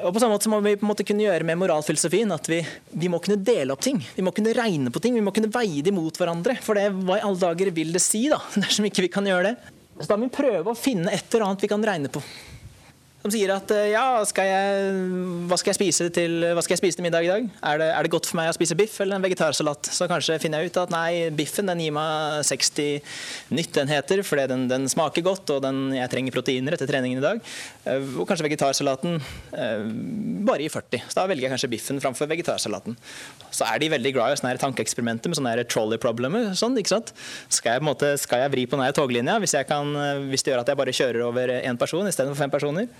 Og 0.00 0.14
på 0.14 0.20
samme 0.20 0.32
måte 0.32 0.48
må 0.48 0.62
vi 0.64 0.76
på 0.78 0.86
en 0.86 0.90
måte 0.94 1.04
kunne 1.04 1.26
gjøre 1.26 1.44
med 1.44 1.60
moralfilosofien 1.60 2.32
at 2.32 2.48
vi, 2.48 2.62
vi, 2.94 3.10
må 3.12 3.20
kunne 3.24 3.42
dele 3.44 3.74
opp 3.74 3.82
ting. 3.84 4.00
Vi 4.16 4.24
må 4.24 4.32
kunne 4.32 4.54
regne 4.56 4.92
på 4.92 5.02
ting, 5.04 5.16
vi 5.18 5.24
må 5.24 5.34
kunne 5.36 5.52
veie 5.52 5.84
dem 5.84 5.98
mot 6.00 6.16
hverandre. 6.20 6.56
For 6.64 6.78
det, 6.78 6.88
hva 7.04 7.18
i 7.20 7.26
alle 7.26 7.40
dager 7.42 7.72
vil 7.76 7.92
det 7.92 8.02
si, 8.04 8.24
da, 8.32 8.40
dersom 8.62 8.88
ikke 8.88 9.04
vi 9.04 9.12
kan 9.12 9.28
gjøre 9.28 9.52
det? 9.52 9.76
Så 10.00 10.08
da 10.10 10.16
må 10.18 10.26
vi 10.26 10.36
prøve 10.40 10.72
å 10.72 10.78
finne 10.78 11.12
et 11.12 11.28
eller 11.30 11.50
annet 11.50 11.62
vi 11.62 11.70
kan 11.70 11.84
regne 11.84 12.10
på 12.10 12.22
som 13.24 13.32
sier 13.32 13.48
at 13.54 13.70
eh, 13.72 13.94
ja, 13.94 14.20
skal 14.28 14.44
jeg, 14.44 14.96
hva, 15.48 15.56
skal 15.56 15.72
jeg 15.72 16.10
til, 16.12 16.34
hva 16.52 16.60
skal 16.60 16.74
jeg 16.74 16.80
spise 16.82 16.98
til 16.98 17.06
middag 17.06 17.24
i 17.24 17.30
dag? 17.30 17.46
Er 17.64 17.78
det, 17.80 17.86
er 17.96 18.04
det, 18.04 18.10
godt 18.12 18.26
for 18.28 18.36
meg 18.36 18.50
å 18.50 18.56
spise 18.56 18.76
biff 18.76 18.98
eller 19.00 19.16
en 19.16 19.24
vegetarsalat? 19.24 19.88
Så 19.96 20.04
kanskje 20.10 20.36
finner 20.42 20.60
jeg 20.60 20.68
ut 20.68 20.80
at 20.82 20.92
nei, 20.92 21.30
biffen 21.32 21.70
den 21.70 21.80
gir 21.80 21.94
meg 21.96 22.42
60 22.44 23.00
nyttenheter 23.56 24.20
fordi 24.28 24.44
den, 24.52 24.66
den 24.68 24.84
smaker 24.92 25.24
godt 25.24 25.54
og 25.54 25.62
den, 25.64 25.86
jeg 25.96 26.10
trenger 26.12 26.36
proteiner 26.36 26.76
etter 26.76 26.90
treningen 26.90 27.22
i 27.22 27.24
dag. 27.24 27.40
Eh, 27.88 28.10
og 28.12 28.28
kanskje 28.28 28.44
vegetarsalaten 28.44 29.16
eh, 29.16 29.88
bare 30.44 30.66
gir 30.66 30.76
40. 30.76 31.08
Så 31.08 31.16
da 31.22 31.24
velger 31.32 31.48
jeg 31.48 31.54
kanskje 31.56 31.72
biffen 31.78 32.04
framfor 32.04 32.28
vegetarsalaten. 32.28 33.00
Så 33.48 33.64
er 33.64 33.80
de 33.80 33.88
veldig 33.96 34.14
glad 34.18 34.36
i 34.36 34.42
sånne 34.42 34.60
tankeeksperimenter 34.60 35.32
med 35.32 35.40
sånne 35.40 35.56
trolley-problemer. 35.64 36.52
Sånn, 36.60 36.76
skal, 36.76 37.08
jeg, 37.72 38.20
skal 38.20 38.44
jeg 38.44 38.52
vri 38.58 38.68
på 38.68 38.76
denne 38.76 38.92
toglinja 38.92 39.40
hvis, 39.40 39.56
kan, 39.64 39.96
hvis 40.28 40.44
det 40.44 40.52
gjør 40.52 40.66
at 40.66 40.74
jeg 40.74 40.82
bare 40.84 40.98
kjører 41.00 41.28
over 41.32 41.56
én 41.62 41.80
person 41.80 42.12
istedenfor 42.12 42.44
fem 42.44 42.52
personer? 42.52 42.92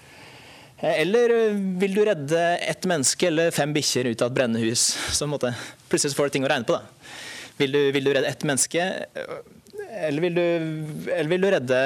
Eh, 0.85 1.01
eller 1.01 1.31
eh, 1.31 1.57
vil 1.81 1.95
du 1.97 2.05
redde 2.05 2.43
ett 2.57 2.85
menneske 2.85 3.31
eller 3.31 3.51
fem 3.51 3.73
bikkjer 3.73 4.13
ut 4.13 4.23
av 4.23 4.33
et 4.33 4.37
brennende 4.37 4.61
hus? 4.67 4.93
Så 5.17 5.29
måte, 5.31 5.55
plutselig 5.89 6.17
får 6.19 6.29
du 6.29 6.37
ting 6.37 6.45
å 6.45 6.53
regne 6.53 6.69
på. 6.69 6.77
Da. 6.77 7.11
Vil 7.57 7.73
du, 7.73 7.83
vil 7.95 8.05
du 8.05 8.13
redde 8.13 8.29
ett 8.29 8.45
menneske, 8.45 8.85
eh, 9.15 9.37
eller 10.05 10.25
vil 10.25 10.37
du, 10.37 10.43
eller 11.15 11.31
vil 11.31 11.45
du 11.45 11.49
redde, 11.55 11.79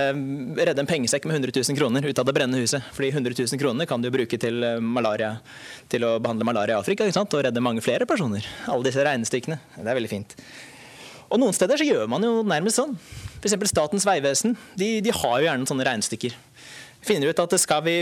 redde, 0.56 0.82
en 0.82 0.88
pengesekk 0.88 1.28
med 1.28 1.38
100 1.38 1.52
000 1.60 1.78
kroner 1.78 2.08
ut 2.08 2.18
av 2.18 2.26
det 2.26 2.34
brennende 2.34 2.62
huset? 2.62 2.82
Fordi 2.96 3.12
100 3.12 3.36
000 3.38 3.60
kroner 3.60 3.86
kan 3.86 4.02
du 4.02 4.10
bruke 4.10 4.40
til, 4.40 4.64
malaria, 4.80 5.34
til 5.92 6.06
å 6.08 6.16
behandle 6.22 6.48
malaria 6.48 6.78
i 6.78 6.80
Afrika 6.80 7.06
og 7.06 7.44
redde 7.44 7.62
mange 7.62 7.84
flere 7.84 8.08
personer. 8.08 8.46
Alle 8.66 8.88
disse 8.88 9.04
regnestykkene. 9.04 9.60
Det 9.76 9.86
er 9.86 10.00
veldig 10.00 10.10
fint. 10.10 10.34
Og 11.28 11.40
Noen 11.42 11.52
steder 11.52 11.76
så 11.76 11.84
gjør 11.84 12.08
man 12.08 12.24
jo 12.24 12.40
nærmest 12.40 12.80
sånn. 12.80 12.96
F.eks. 13.42 13.58
Statens 13.68 14.08
vegvesen. 14.08 14.56
De, 14.80 14.94
de, 15.04 15.12
har 15.12 15.36
jo 15.38 15.50
gjerne 15.50 15.68
sånne 15.68 15.86
regnestykker. 15.90 16.36
Finner 17.04 17.30
ut 17.30 17.42
at 17.44 17.58
skal 17.60 17.84
vi 17.84 17.98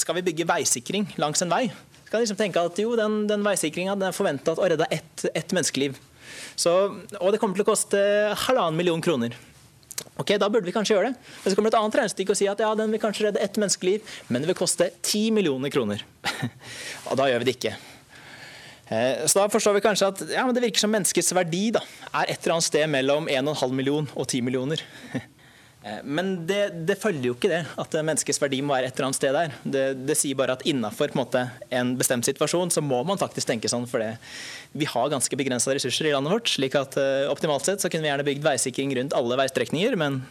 skal 0.00 0.18
vi 0.18 0.26
bygge 0.30 0.48
veisikring 0.48 1.08
langs 1.20 1.42
en 1.44 1.52
vei, 1.52 1.66
så 1.70 2.10
kan 2.10 2.20
vi 2.20 2.26
liksom 2.26 2.40
tenke 2.40 2.62
at 2.66 2.78
jo, 2.82 2.94
den, 2.98 3.22
den 3.30 3.44
veisikringa 3.46 3.94
er 3.94 4.16
forventa 4.16 4.56
å 4.56 4.70
redde 4.70 4.88
ett, 4.90 5.26
ett 5.34 5.54
menneskeliv. 5.54 5.98
Så, 6.58 6.72
og 7.20 7.30
det 7.32 7.38
kommer 7.40 7.56
til 7.58 7.64
å 7.64 7.70
koste 7.70 8.00
halvannen 8.46 8.78
million 8.78 9.02
kroner. 9.04 9.36
Ok, 10.20 10.34
Da 10.40 10.48
burde 10.50 10.66
vi 10.68 10.74
kanskje 10.74 10.96
gjøre 10.96 11.12
det. 11.12 11.30
Men 11.42 11.52
så 11.52 11.56
kommer 11.56 11.70
det 11.70 11.76
et 11.76 11.80
annet 11.80 11.96
regnestykke 12.00 12.34
og 12.34 12.38
si 12.40 12.48
at 12.50 12.60
ja, 12.60 12.72
den 12.76 12.92
vil 12.92 13.00
kanskje 13.02 13.28
redde 13.28 13.40
ett 13.44 13.56
menneskeliv, 13.60 14.18
men 14.28 14.42
det 14.42 14.50
vil 14.50 14.58
koste 14.58 14.90
ti 15.06 15.28
millioner 15.34 15.72
kroner. 15.72 16.04
og 17.08 17.16
da 17.20 17.30
gjør 17.30 17.42
vi 17.44 17.48
det 17.48 17.56
ikke. 17.56 17.74
Eh, 18.90 19.26
så 19.30 19.38
da 19.38 19.48
forstår 19.52 19.78
vi 19.78 19.84
kanskje 19.84 20.10
at 20.10 20.22
ja, 20.34 20.44
det 20.50 20.64
virker 20.66 20.82
som 20.82 20.92
menneskets 20.92 21.32
verdi 21.36 21.68
da, 21.76 21.82
er 22.10 22.32
et 22.32 22.40
eller 22.42 22.58
annet 22.58 22.68
sted 22.68 22.90
mellom 22.90 23.30
1,5 23.30 23.76
million 23.76 24.08
og 24.16 24.26
10 24.26 24.42
millioner. 24.48 24.82
Eh, 25.82 26.00
men 26.04 26.32
det, 26.46 26.60
det, 26.88 26.98
følger 27.00 27.30
jo 27.30 27.36
ikke 27.36 27.50
det, 27.52 27.62
at 27.80 27.94
menneskets 28.04 28.40
verdi 28.42 28.60
må 28.60 28.74
være 28.74 28.90
et 28.90 28.96
eller 28.98 29.08
annet 29.08 29.18
sted 29.20 29.36
der. 29.36 29.54
Det, 29.64 29.84
det 30.08 30.16
sier 30.18 30.38
bare 30.38 30.58
at 30.58 30.64
innafor 30.68 31.14
en, 31.14 31.54
en, 31.80 31.94
bestemt 32.00 32.28
situasjon 32.28 32.72
så 32.74 32.84
må 32.84 33.00
man 33.08 33.20
faktisk 33.20 33.48
tenke 33.48 33.70
sånn. 33.70 33.88
For 33.88 34.04
vi 34.72 34.88
har 34.88 35.12
ganske 35.12 35.40
begrensa 35.40 35.72
ressurser 35.76 36.10
i 36.10 36.14
landet 36.16 36.34
vårt. 36.34 36.52
slik 36.52 36.76
at 36.78 36.98
uh, 37.00 37.30
optimalt 37.32 37.64
sett 37.64 37.80
så 37.80 37.88
kunne 37.88 38.04
vi 38.04 38.12
gjerne 38.12 38.28
bygd 38.28 38.44
veisikring 38.44 38.92
rundt 38.98 39.16
alle 39.16 39.40
veistrekninger. 39.40 39.96
men 40.00 40.22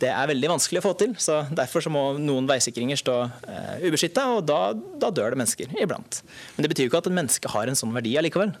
det 0.00 0.08
er 0.08 0.30
veldig 0.30 0.48
vanskelig 0.48 0.80
å 0.80 0.84
få 0.86 0.94
til. 0.96 1.10
så 1.20 1.42
Derfor 1.52 1.84
så 1.84 1.92
må 1.92 2.14
noen 2.16 2.46
veisikringer 2.48 2.96
stå 2.96 3.16
uh, 3.28 3.74
ubeskytta, 3.84 4.30
og 4.38 4.46
da, 4.48 4.72
da, 4.72 5.10
dør 5.12 5.34
det 5.34 5.42
mennesker 5.42 5.74
iblant. 5.76 6.22
Men 6.56 6.64
det 6.64 6.70
betyr 6.72 6.86
jo 6.86 6.92
ikke 6.94 7.02
at 7.02 7.10
et 7.10 7.18
menneske 7.18 7.52
har 7.52 7.68
en 7.68 7.76
sånn 7.76 7.92
verdi 7.92 8.14
allikevel. 8.16 8.54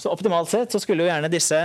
Så 0.00 0.08
optimalt 0.08 0.48
sett 0.48 0.72
så 0.72 0.80
skulle 0.80 1.04
jo 1.04 1.10
gjerne 1.10 1.28
disse 1.30 1.58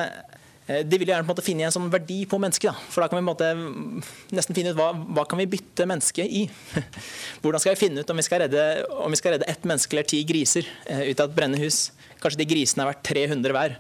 eh, 0.68 0.84
de 0.88 1.00
vil 1.00 1.10
gjerne 1.12 1.26
på 1.26 1.32
en 1.32 1.36
måte 1.36 1.46
finne 1.46 1.68
en 1.68 1.76
sånn 1.76 1.92
verdi 1.94 2.22
på 2.30 2.40
mennesket. 2.42 2.72
Da. 2.72 2.88
For 2.94 3.04
da 3.04 3.10
kan 3.12 3.20
vi 3.20 3.24
på 3.24 3.26
en 3.26 3.32
måte 3.32 4.36
nesten 4.38 4.58
finne 4.58 4.74
ut 4.74 4.80
hva, 4.80 4.92
hva 4.94 5.28
kan 5.30 5.42
vi 5.42 5.50
bytte 5.58 5.88
mennesket 5.90 6.40
i. 6.42 6.48
Hvordan 7.44 7.64
skal 7.64 7.76
vi 7.76 7.84
finne 7.86 8.04
ut 8.04 8.12
om 8.14 8.20
vi 8.20 8.28
skal 8.28 8.46
redde, 8.46 8.66
om 9.04 9.14
vi 9.14 9.20
skal 9.20 9.36
redde 9.36 9.50
ett 9.52 9.68
menneske 9.68 9.96
eller 9.96 10.10
ti 10.10 10.24
griser 10.28 10.68
eh, 10.86 11.08
ut 11.12 11.24
av 11.24 11.32
et 11.32 11.40
brennende 11.40 11.64
hus? 11.64 11.88
Kanskje 12.22 12.42
de 12.42 12.50
grisene 12.50 12.86
er 12.86 12.94
verdt 12.94 13.08
300 13.10 13.58
hver. 13.58 13.80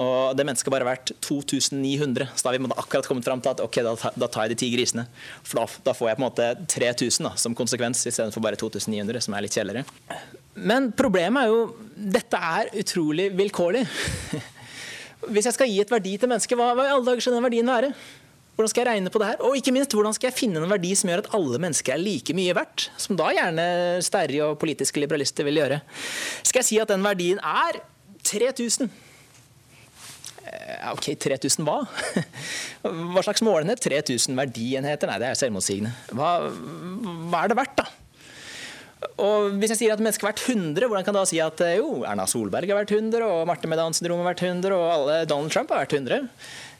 Og 0.00 0.34
det 0.34 0.42
mennesket 0.46 0.72
bare 0.74 0.86
verdt 0.88 1.12
2900. 1.22 2.32
Så 2.34 2.42
da 2.42 2.50
har 2.50 2.58
vi 2.58 2.70
akkurat 2.74 3.06
kommet 3.06 3.26
fram 3.26 3.42
til 3.42 3.52
at 3.52 3.62
ok, 3.62 3.78
da, 3.86 3.92
da 4.18 4.28
tar 4.28 4.46
jeg 4.46 4.54
de 4.54 4.60
ti 4.64 4.70
grisene. 4.74 5.06
For 5.46 5.60
da, 5.60 5.66
da, 5.86 5.94
får 5.94 6.10
jeg 6.10 6.18
på 6.18 6.24
en 6.24 6.26
måte 6.26 6.48
3000 6.74 7.28
da, 7.28 7.34
som 7.38 7.54
konsekvens, 7.58 8.02
istedenfor 8.10 8.42
bare 8.42 8.58
2900, 8.58 9.22
som 9.22 9.36
er 9.36 9.46
litt 9.46 9.54
kjedeligere. 9.54 9.86
Men 10.54 10.90
problemet 10.96 11.46
er 11.46 11.52
jo 11.52 11.62
dette 11.94 12.40
er 12.58 12.74
utrolig 12.82 13.30
vilkårlig. 13.38 13.86
Hvis 15.32 15.48
jeg 15.48 15.56
skal 15.56 15.70
gi 15.70 15.80
et 15.82 15.92
verdi 15.92 16.16
til 16.20 16.30
mennesket, 16.30 16.58
hva, 16.58 16.72
hva 16.76 16.86
i 16.88 16.92
alle 16.92 17.06
dager 17.06 17.24
skal 17.24 17.36
den 17.36 17.46
verdien 17.46 17.70
være? 17.70 17.94
Hvordan 18.54 18.70
skal 18.70 18.84
jeg 18.84 18.90
regne 18.92 19.10
på 19.10 19.18
det 19.18 19.28
her? 19.32 19.40
Og 19.42 19.56
ikke 19.58 19.72
minst, 19.74 19.94
hvordan 19.96 20.14
skal 20.14 20.28
jeg 20.28 20.38
finne 20.38 20.60
en 20.62 20.70
verdi 20.70 20.92
som 20.94 21.10
gjør 21.10 21.24
at 21.24 21.32
alle 21.34 21.58
mennesker 21.62 21.96
er 21.96 22.02
like 22.02 22.36
mye 22.38 22.54
verdt? 22.54 22.86
Som 23.02 23.18
da 23.18 23.32
gjerne 23.34 23.64
sterre 24.06 24.44
og 24.46 24.60
politiske 24.62 25.02
liberalister 25.02 25.46
vil 25.48 25.58
gjøre. 25.58 25.80
Skal 26.44 26.62
jeg 26.62 26.68
si 26.68 26.78
at 26.78 26.92
den 26.92 27.02
verdien 27.02 27.42
er 27.42 27.80
3000? 28.22 28.92
OK, 30.92 31.10
3000 31.18 31.66
hva? 31.66 31.80
Hva 33.14 33.24
slags 33.26 33.42
målenhet? 33.42 33.82
3000 33.82 34.38
verdienheter? 34.38 35.10
Nei, 35.10 35.18
det 35.22 35.32
er 35.32 35.38
selvmotsigende. 35.40 35.90
Hva, 36.14 36.36
hva 37.32 37.42
er 37.42 37.50
det 37.50 37.58
verdt, 37.58 37.78
da? 37.80 37.88
Og 39.24 39.56
hvis 39.60 39.74
jeg 39.74 39.80
sier 39.82 39.94
at 39.94 40.02
mennesket 40.02 40.26
har 40.26 40.32
vært 40.32 40.44
100, 40.48 40.86
hvordan 40.88 41.06
kan 41.06 41.14
jeg 41.14 41.20
da 41.20 41.30
si 41.30 41.40
at 41.42 41.64
jo, 41.78 41.88
Erna 42.08 42.26
Solberg 42.30 42.70
har 42.70 42.80
vært 42.82 42.94
100, 42.96 43.24
og 43.24 43.48
Marte 43.48 43.70
med 43.70 43.80
Downs 43.80 44.00
syndrom 44.00 44.22
har 44.22 44.32
vært 44.32 44.44
100, 44.46 44.74
og 44.76 44.86
alle 44.90 45.18
Donald 45.30 45.54
Trump 45.54 45.72
har 45.74 45.84
vært 45.84 45.96
100? 45.98 46.30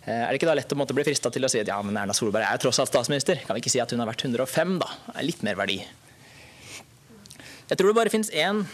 Eh, 0.05 0.13
er 0.13 0.29
det 0.29 0.41
ikke 0.41 0.49
da 0.51 0.57
lett 0.59 0.73
å 0.75 0.87
bli 0.97 1.07
frista 1.07 1.31
til 1.33 1.47
å 1.47 1.51
si 1.51 1.63
at 1.63 1.71
ja, 1.71 1.79
men 1.85 1.97
Erna 1.97 2.17
Solberg 2.17 2.45
er 2.45 2.61
tross 2.61 2.81
alt 2.83 2.93
statsminister? 2.93 3.41
Kan 3.45 3.57
vi 3.57 3.65
ikke 3.65 3.73
si 3.73 3.81
at 3.81 3.93
hun 3.95 4.03
har 4.03 4.11
vært 4.11 4.27
105, 4.27 4.75
da? 4.83 4.91
Er 5.15 5.25
Litt 5.25 5.45
mer 5.47 5.57
verdi. 5.61 5.79
Jeg 7.71 7.81
tror 7.81 7.89
det 7.89 7.97
bare 7.97 8.13
finnes 8.13 8.33
én 8.35 8.67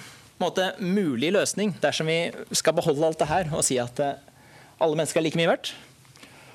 mulig 0.80 1.30
løsning 1.36 1.76
dersom 1.82 2.08
vi 2.08 2.32
skal 2.56 2.74
beholde 2.74 3.06
alt 3.06 3.20
det 3.20 3.28
her 3.28 3.50
og 3.52 3.62
si 3.66 3.76
at 3.78 4.00
eh, 4.02 4.18
alle 4.80 4.96
mennesker 4.96 5.20
er 5.20 5.26
like 5.28 5.38
mye 5.38 5.52
verdt. 5.52 5.74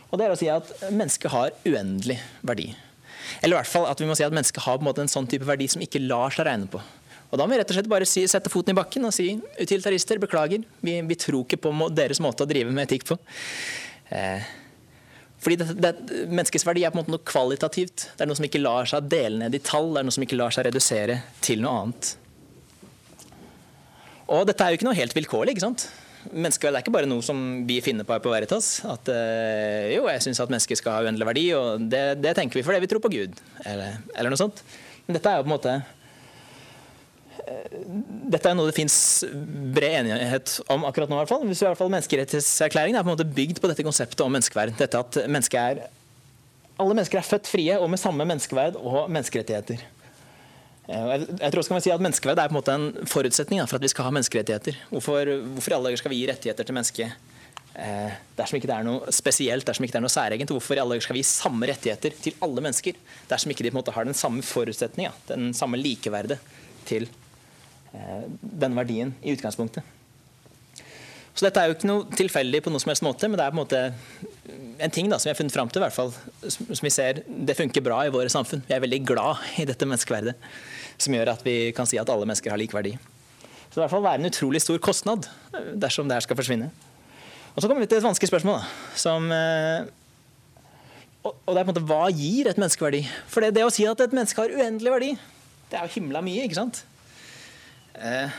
Og 0.10 0.20
det 0.20 0.26
er 0.26 0.34
å 0.34 0.40
si 0.40 0.50
at 0.52 0.74
mennesket 0.90 1.32
har 1.32 1.54
uendelig 1.68 2.18
verdi. 2.46 2.74
Eller 3.42 3.56
i 3.56 3.60
hvert 3.62 3.72
fall 3.72 3.88
at 3.90 4.02
vi 4.02 4.10
må 4.10 4.18
si 4.18 4.26
at 4.26 4.36
mennesket 4.36 4.66
har 4.66 4.82
en, 4.82 4.92
en 5.06 5.12
sånn 5.12 5.30
type 5.30 5.48
verdi 5.48 5.68
som 5.72 5.84
ikke 5.84 6.04
lar 6.04 6.34
seg 6.36 6.48
regne 6.50 6.70
på. 6.72 6.82
Og 7.32 7.40
Da 7.40 7.46
må 7.46 7.56
vi 7.56 7.62
rett 7.62 7.72
og 7.72 7.78
slett 7.80 7.90
bare 7.92 8.08
si, 8.08 8.26
sette 8.30 8.52
foten 8.54 8.76
i 8.76 8.78
bakken 8.78 9.08
og 9.08 9.14
si 9.16 9.32
utilitarister, 9.58 10.22
beklager, 10.22 10.64
vi, 10.86 11.00
vi 11.04 11.18
tror 11.20 11.44
ikke 11.44 11.60
på 11.66 11.74
deres 11.96 12.22
måte 12.24 12.46
å 12.46 12.50
drive 12.50 12.72
med 12.72 12.86
etikk 12.86 13.08
på. 13.10 13.18
Eh, 14.14 14.46
fordi 15.46 15.58
det, 15.60 15.74
det, 15.82 16.22
Menneskets 16.32 16.66
verdi 16.66 16.86
er 16.86 16.94
på 16.94 17.00
en 17.00 17.04
måte 17.04 17.14
noe 17.14 17.26
kvalitativt. 17.28 18.08
Det 18.16 18.24
er 18.24 18.30
noe 18.30 18.40
som 18.40 18.48
ikke 18.48 18.62
lar 18.62 18.88
seg 18.90 19.10
dele 19.12 19.44
ned 19.44 19.58
i 19.58 19.62
tall, 19.62 19.92
det 19.94 20.02
er 20.02 20.08
noe 20.08 20.16
som 20.16 20.26
ikke 20.26 20.40
lar 20.40 20.56
seg 20.56 20.70
redusere 20.70 21.20
til 21.46 21.62
noe 21.66 21.82
annet. 21.82 22.14
Og 24.32 24.48
dette 24.50 24.66
er 24.66 24.74
jo 24.74 24.80
ikke 24.80 24.88
noe 24.88 24.98
helt 24.98 25.14
vilkårlig. 25.18 25.54
ikke 25.54 25.66
sant? 25.68 25.90
Menneskeverd 26.32 26.78
er 26.78 26.84
ikke 26.84 26.94
bare 26.96 27.10
noe 27.10 27.24
som 27.26 27.40
vi 27.68 27.80
finner 27.84 28.08
på 28.08 28.16
her 28.16 28.24
på 28.24 28.32
Veritas. 28.34 28.70
At 28.88 29.10
øh, 29.12 29.90
jo, 29.94 30.06
jeg 30.12 30.24
syns 30.26 30.42
at 30.44 30.52
mennesker 30.54 30.80
skal 30.80 30.98
ha 30.98 31.04
uendelig 31.06 31.28
verdi, 31.30 31.46
og 31.58 31.86
det, 31.92 32.06
det, 32.24 32.36
tenker 32.38 32.60
vi 32.60 32.64
fordi 32.66 32.82
vi 32.84 32.90
tror 32.92 33.04
på 33.04 33.12
Gud. 33.14 33.38
Eller, 33.66 34.00
eller, 34.16 34.32
noe 34.34 34.42
sånt. 34.42 34.64
Men 35.06 35.20
dette 35.20 35.32
er 35.32 35.40
jo 35.40 35.46
på 35.46 35.52
en 35.52 35.56
måte 35.56 35.76
øh, 37.46 37.80
dette 38.36 38.50
er 38.50 38.58
noe 38.58 38.72
det 38.72 38.78
fins 38.78 38.98
bred 39.76 40.00
enighet 40.02 40.58
om 40.74 40.88
akkurat 40.90 41.12
nå. 41.12 41.20
I 41.20 41.24
hvert 41.24 41.34
fall. 41.36 41.46
Hvis 41.50 41.62
i 41.62 41.70
hvert 41.70 41.82
fall 41.82 41.94
Menneskerettighetserklæringen 41.94 43.00
er 43.00 43.06
på 43.06 43.12
en 43.12 43.18
måte 43.18 43.30
bygd 43.38 43.62
på 43.62 43.72
dette 43.72 43.86
konseptet 43.86 44.26
om 44.26 44.34
menneskeverd. 44.34 44.78
Dette 44.82 45.04
at 45.06 45.20
menneske 45.30 45.62
er, 45.62 45.86
alle 46.76 46.96
mennesker 46.98 47.22
er 47.22 47.28
født 47.28 47.52
frie 47.52 47.78
og 47.80 47.92
med 47.92 48.02
samme 48.02 48.26
menneskeverd 48.28 48.80
og 48.82 49.06
menneskerettigheter. 49.08 49.86
Eh, 50.88 51.14
jeg 51.42 51.52
tror 51.52 51.62
også 51.62 51.72
kan 51.72 51.80
man 51.80 51.86
si 51.86 51.94
at 51.94 52.04
Menneskeverd 52.04 52.42
er 52.42 52.52
på 52.52 52.56
en 52.56 52.60
måte 52.60 52.76
en 52.76 53.08
forutsetning 53.10 53.64
for 53.66 53.80
at 53.80 53.86
vi 53.86 53.92
skal 53.94 54.08
ha 54.08 54.14
menneskerettigheter. 54.14 54.78
Hvorfor, 54.92 55.32
hvorfor 55.56 55.74
i 55.74 55.78
alle 55.78 55.90
dager 55.90 56.04
skal 56.04 56.14
vi 56.14 56.20
gi 56.22 56.28
rettigheter 56.30 56.68
til 56.68 56.78
mennesket 56.78 57.32
eh, 57.74 58.14
dersom 58.38 58.60
ikke 58.60 58.70
det 58.70 58.78
er 58.78 58.86
noe 58.88 59.16
spesielt, 59.16 59.66
dersom 59.66 59.88
ikke 59.88 59.98
det 59.98 60.02
er 60.02 60.06
noe 60.06 60.14
særegent? 60.14 60.54
Hvorfor 60.54 60.78
i 60.78 60.84
alle 60.84 60.98
dager 60.98 61.08
skal 61.08 61.18
vi 61.18 61.24
gi 61.24 61.32
samme 61.32 61.72
rettigheter 61.72 62.18
til 62.22 62.38
alle 62.46 62.66
mennesker 62.68 63.02
dersom 63.32 63.56
ikke 63.56 63.66
de 63.66 63.74
på 63.74 63.78
en 63.78 63.82
måte 63.82 63.96
har 63.98 64.08
den 64.08 64.18
samme 64.18 64.46
forutsetninga, 64.46 65.16
den 65.32 65.52
samme 65.58 65.82
likeverdet 65.82 66.38
til 66.86 67.10
eh, 67.96 68.24
den 68.66 68.78
verdien 68.78 69.18
i 69.26 69.34
utgangspunktet? 69.34 69.95
Så 71.36 71.44
dette 71.44 71.60
er 71.60 71.68
jo 71.68 71.76
ikke 71.76 71.90
noe 71.90 72.06
tilfeldig 72.16 72.62
på 72.64 72.72
noe 72.72 72.80
som 72.80 72.94
helst 72.94 73.04
måte, 73.04 73.28
men 73.28 73.40
det 73.40 73.44
er 73.44 73.52
på 73.52 73.58
en 73.58 73.64
måte 73.66 73.82
en 74.86 74.94
ting 74.94 75.10
da, 75.12 75.18
som 75.20 75.28
vi 75.28 75.34
har 75.34 75.40
funnet 75.40 75.56
fram 75.56 75.72
til, 75.72 75.82
i 75.82 75.86
hvert 75.86 75.96
fall, 75.96 76.14
som 76.48 76.86
vi 76.86 76.94
ser 76.94 77.20
det 77.28 77.58
funker 77.60 77.84
bra 77.84 78.00
i 78.06 78.14
våre 78.14 78.32
samfunn. 78.32 78.64
Vi 78.68 78.76
er 78.76 78.84
veldig 78.84 79.02
glad 79.08 79.44
i 79.60 79.68
dette 79.68 79.88
menneskeverdet 79.88 80.38
som 81.02 81.16
gjør 81.16 81.34
at 81.34 81.44
vi 81.44 81.58
kan 81.76 81.88
si 81.90 82.00
at 82.00 82.10
alle 82.12 82.28
mennesker 82.28 82.54
har 82.54 82.62
lik 82.62 82.76
verdi. 82.76 82.94
Så 82.96 83.76
det 83.76 83.76
vil 83.76 83.82
i 83.82 83.84
hvert 83.84 83.96
fall 83.98 84.06
være 84.06 84.22
en 84.22 84.30
utrolig 84.30 84.62
stor 84.64 84.80
kostnad 84.84 85.28
eh, 85.28 85.74
dersom 85.84 86.08
det 86.08 86.16
her 86.16 86.24
skal 86.24 86.40
forsvinne. 86.40 86.72
Og 87.56 87.62
Så 87.62 87.68
kommer 87.68 87.84
vi 87.84 87.90
til 87.92 88.00
et 88.00 88.08
vanskelig 88.08 88.32
spørsmål. 88.32 88.62
Da, 88.62 88.96
som, 89.00 89.28
eh, 89.36 89.88
og 91.26 91.52
det 91.52 91.60
er 91.60 91.64
på 91.64 91.68
en 91.68 91.74
måte 91.74 91.88
Hva 91.90 92.08
gir 92.16 92.48
et 92.52 92.60
menneskeverdi? 92.60 93.04
For 93.28 93.44
det, 93.44 93.56
det, 93.58 93.66
å 93.68 93.74
si 93.74 93.88
at 93.90 94.04
et 94.04 94.16
menneske 94.16 94.40
har 94.40 94.56
uendelig 94.56 94.96
verdi, 94.96 95.14
det 95.72 95.80
er 95.80 95.88
jo 95.88 95.96
himla 95.98 96.24
mye. 96.24 96.48
ikke 96.48 96.60
sant? 96.62 96.86
Eh, 97.96 98.32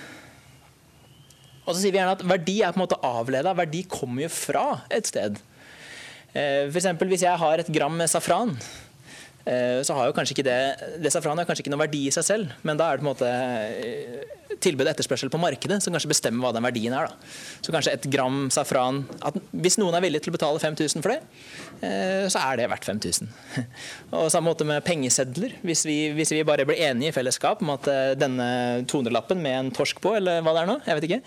og 1.67 1.75
så 1.75 1.81
sier 1.81 1.93
vi 1.93 1.99
gjerne 1.99 2.15
at 2.17 2.25
Verdi 2.27 2.61
er 2.63 2.73
på 2.73 2.79
en 2.81 2.85
måte 2.85 2.99
avleda. 3.05 3.53
Verdi 3.59 3.83
kommer 3.91 4.27
jo 4.27 4.33
fra 4.33 4.67
et 4.95 5.11
sted. 5.11 5.41
Eh, 6.37 6.69
F.eks. 6.71 6.89
hvis 7.03 7.27
jeg 7.27 7.43
har 7.43 7.63
et 7.63 7.73
gram 7.75 7.97
med 7.99 8.11
safran, 8.13 8.55
så 9.47 9.95
har 9.95 10.09
jo 10.09 10.15
kanskje 10.17 10.35
ikke 10.35 10.47
det, 10.47 10.59
det 10.99 11.13
safran 11.15 11.39
har 11.39 11.47
kanskje 11.47 11.63
ikke 11.63 11.71
noen 11.71 11.85
verdi 11.85 12.07
i 12.09 12.15
seg 12.15 12.25
selv, 12.27 12.55
men 12.67 12.79
da 12.79 12.89
er 12.91 12.99
det 12.99 13.05
på 13.05 13.07
en 13.07 13.13
måte 13.13 13.29
eh, 13.31 14.57
tilbud 14.63 14.87
og 14.87 14.91
etterspørsel 14.91 15.31
på 15.31 15.39
markedet 15.39 15.79
som 15.85 15.95
kanskje 15.95 16.11
bestemmer 16.11 16.43
hva 16.43 16.51
den 16.57 16.67
verdien 16.67 16.95
er. 16.97 17.07
Da. 17.07 17.31
Så 17.63 17.75
kanskje 17.75 17.95
et 17.95 18.09
gram 18.11 18.47
safran 18.55 19.05
Hvis 19.53 19.79
noen 19.79 19.95
er 19.95 20.03
villig 20.03 20.23
til 20.25 20.33
å 20.33 20.37
betale 20.37 20.63
5000 20.63 21.05
for 21.05 21.15
det, 21.15 21.21
eh, 21.87 22.27
så 22.33 22.43
er 22.43 22.59
det 22.59 22.69
verdt 22.73 22.89
5000. 22.89 23.31
Og 24.19 24.33
samme 24.35 24.51
måte 24.51 24.67
med 24.67 24.83
pengesedler. 24.87 25.55
Hvis 25.67 25.85
vi, 25.87 25.97
hvis 26.17 26.35
vi 26.35 26.43
bare 26.47 26.67
blir 26.67 26.83
enige 26.89 27.13
i 27.13 27.15
fellesskap 27.15 27.63
om 27.63 27.75
at 27.77 27.87
denne 28.19 28.49
200-lappen 28.91 29.39
med 29.43 29.59
en 29.61 29.73
torsk 29.77 30.03
på, 30.03 30.17
eller 30.19 30.43
hva 30.43 30.57
det 30.57 30.65
er 30.65 30.71
nå, 30.73 30.79
jeg 30.87 30.99
vet 30.99 31.09
ikke 31.11 31.23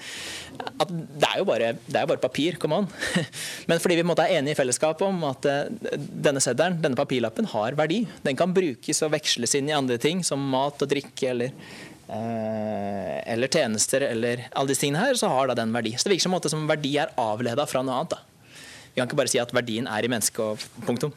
at 0.80 0.90
Det 0.92 1.28
er 1.30 1.38
jo 1.40 1.46
bare, 1.48 1.72
det 1.88 2.00
er 2.02 2.08
bare 2.10 2.20
papir, 2.20 2.58
come 2.60 2.82
on. 2.82 2.88
Men 3.70 3.80
fordi 3.80 3.96
vi 3.96 4.04
på 4.04 4.10
en 4.10 4.12
måte 4.12 4.26
er 4.28 4.42
enige 4.42 4.58
i 4.58 4.60
fellesskap 4.60 5.00
om 5.06 5.24
at 5.30 5.46
denne 5.46 6.42
seddelen, 6.44 6.82
denne 6.84 7.00
papirlappen, 7.00 7.48
har 7.54 7.78
verdi, 7.80 8.04
den 8.26 8.38
kan 8.40 8.54
brukes 8.54 9.04
og 9.06 9.14
veksles 9.14 9.56
inn 9.60 9.70
i 9.72 9.76
andre 9.76 10.00
ting, 10.02 10.24
som 10.26 10.42
mat 10.52 10.82
og 10.84 10.90
drikke 10.92 11.32
eller, 11.32 11.54
eh, 12.08 13.16
eller 13.34 13.52
tjenester 13.52 14.06
eller 14.10 14.48
alle 14.52 14.72
disse 14.72 14.86
tingene 14.86 15.06
her, 15.06 15.20
så 15.20 15.32
har 15.32 15.50
da 15.50 15.58
den 15.62 15.74
verdi. 15.76 15.96
Så 15.96 16.08
det 16.08 16.16
virker 16.16 16.28
som, 16.28 16.36
måte 16.36 16.52
som 16.52 16.68
verdi 16.70 16.98
er 17.00 17.14
avleda 17.20 17.66
fra 17.70 17.84
noe 17.84 18.00
annet. 18.02 18.16
Da. 18.16 18.54
Vi 18.94 19.00
kan 19.00 19.10
ikke 19.10 19.20
bare 19.22 19.32
si 19.32 19.42
at 19.42 19.54
verdien 19.56 19.88
er 19.88 20.06
i 20.06 20.12
mennesket 20.12 20.40
og 20.44 20.86
punktum. 20.88 21.14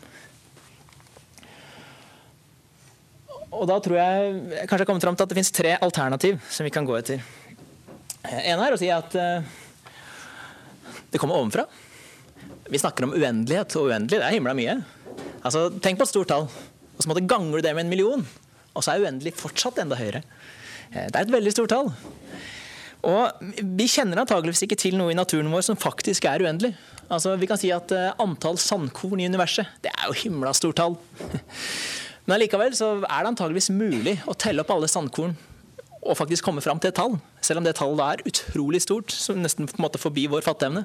Og 3.52 3.66
da 3.68 3.76
tror 3.84 3.98
jeg 3.98 4.28
jeg 4.54 4.68
kanskje 4.68 4.82
har 4.82 4.88
kommet 4.88 5.04
fram 5.04 5.16
til 5.16 5.26
at 5.26 5.30
det 5.30 5.36
finnes 5.36 5.54
tre 5.54 5.76
alternativ 5.76 6.38
som 6.48 6.64
vi 6.64 6.72
kan 6.72 6.86
gå 6.88 6.96
etter. 6.96 7.20
En 8.22 8.62
er 8.62 8.72
å 8.72 8.78
si 8.78 8.88
at 8.92 9.16
eh, 9.18 9.44
det 11.12 11.20
kommer 11.20 11.36
ovenfra. 11.36 11.66
Vi 12.72 12.80
snakker 12.80 13.04
om 13.04 13.12
uendelighet, 13.12 13.74
og 13.76 13.90
uendelig 13.90 14.20
det 14.22 14.24
er 14.24 14.36
himla 14.36 14.54
mye. 14.56 14.78
Altså, 15.42 15.66
tenk 15.82 15.98
på 15.98 16.06
et 16.06 16.12
stort 16.12 16.30
tall 16.30 16.46
og 16.96 17.04
så 17.04 17.26
ganger 17.26 17.58
du 17.58 17.66
det 17.66 17.74
med 17.74 17.86
en 17.86 17.92
million. 17.92 18.24
Og 18.72 18.84
så 18.84 18.94
er 18.94 19.04
uendelig 19.04 19.34
fortsatt 19.36 19.80
enda 19.82 19.98
høyere. 19.98 20.22
Eh, 20.92 21.08
det 21.08 21.16
er 21.16 21.24
et 21.24 21.34
veldig 21.34 21.52
stort 21.54 21.72
tall. 21.72 21.92
Og 23.02 23.42
Vi 23.58 23.88
kjenner 23.90 24.20
antageligvis 24.22 24.62
ikke 24.62 24.78
til 24.78 24.94
noe 24.94 25.10
i 25.10 25.18
naturen 25.18 25.50
vår 25.50 25.64
som 25.66 25.78
faktisk 25.78 26.28
er 26.30 26.44
uendelig. 26.44 26.76
Altså, 27.10 27.34
vi 27.36 27.48
kan 27.50 27.58
si 27.60 27.72
at 27.74 27.90
uh, 27.92 28.12
Antall 28.22 28.56
sandkorn 28.62 29.20
i 29.20 29.26
universet 29.28 29.68
det 29.84 29.90
er 29.90 30.06
jo 30.06 30.14
himla 30.22 30.54
stort 30.56 30.78
tall. 30.78 30.94
Men 32.24 32.36
allikevel 32.36 32.76
så 32.78 32.94
er 33.02 33.24
det 33.24 33.32
antageligvis 33.32 33.72
mulig 33.74 34.20
å 34.30 34.36
telle 34.38 34.62
opp 34.62 34.70
alle 34.70 34.88
sandkorn 34.88 35.34
og 36.02 36.18
faktisk 36.18 36.44
komme 36.44 36.62
fram 36.64 36.80
til 36.82 36.90
et 36.90 36.96
tall. 36.98 37.14
Selv 37.44 37.60
om 37.60 37.66
det 37.66 37.76
tallet 37.78 38.02
er 38.02 38.24
utrolig 38.26 38.80
stort, 38.82 39.12
som 39.14 39.38
nesten 39.38 39.68
på 39.70 39.78
en 39.78 39.84
måte 39.84 40.00
forbi 40.02 40.26
vår 40.30 40.42
fatteevne. 40.42 40.82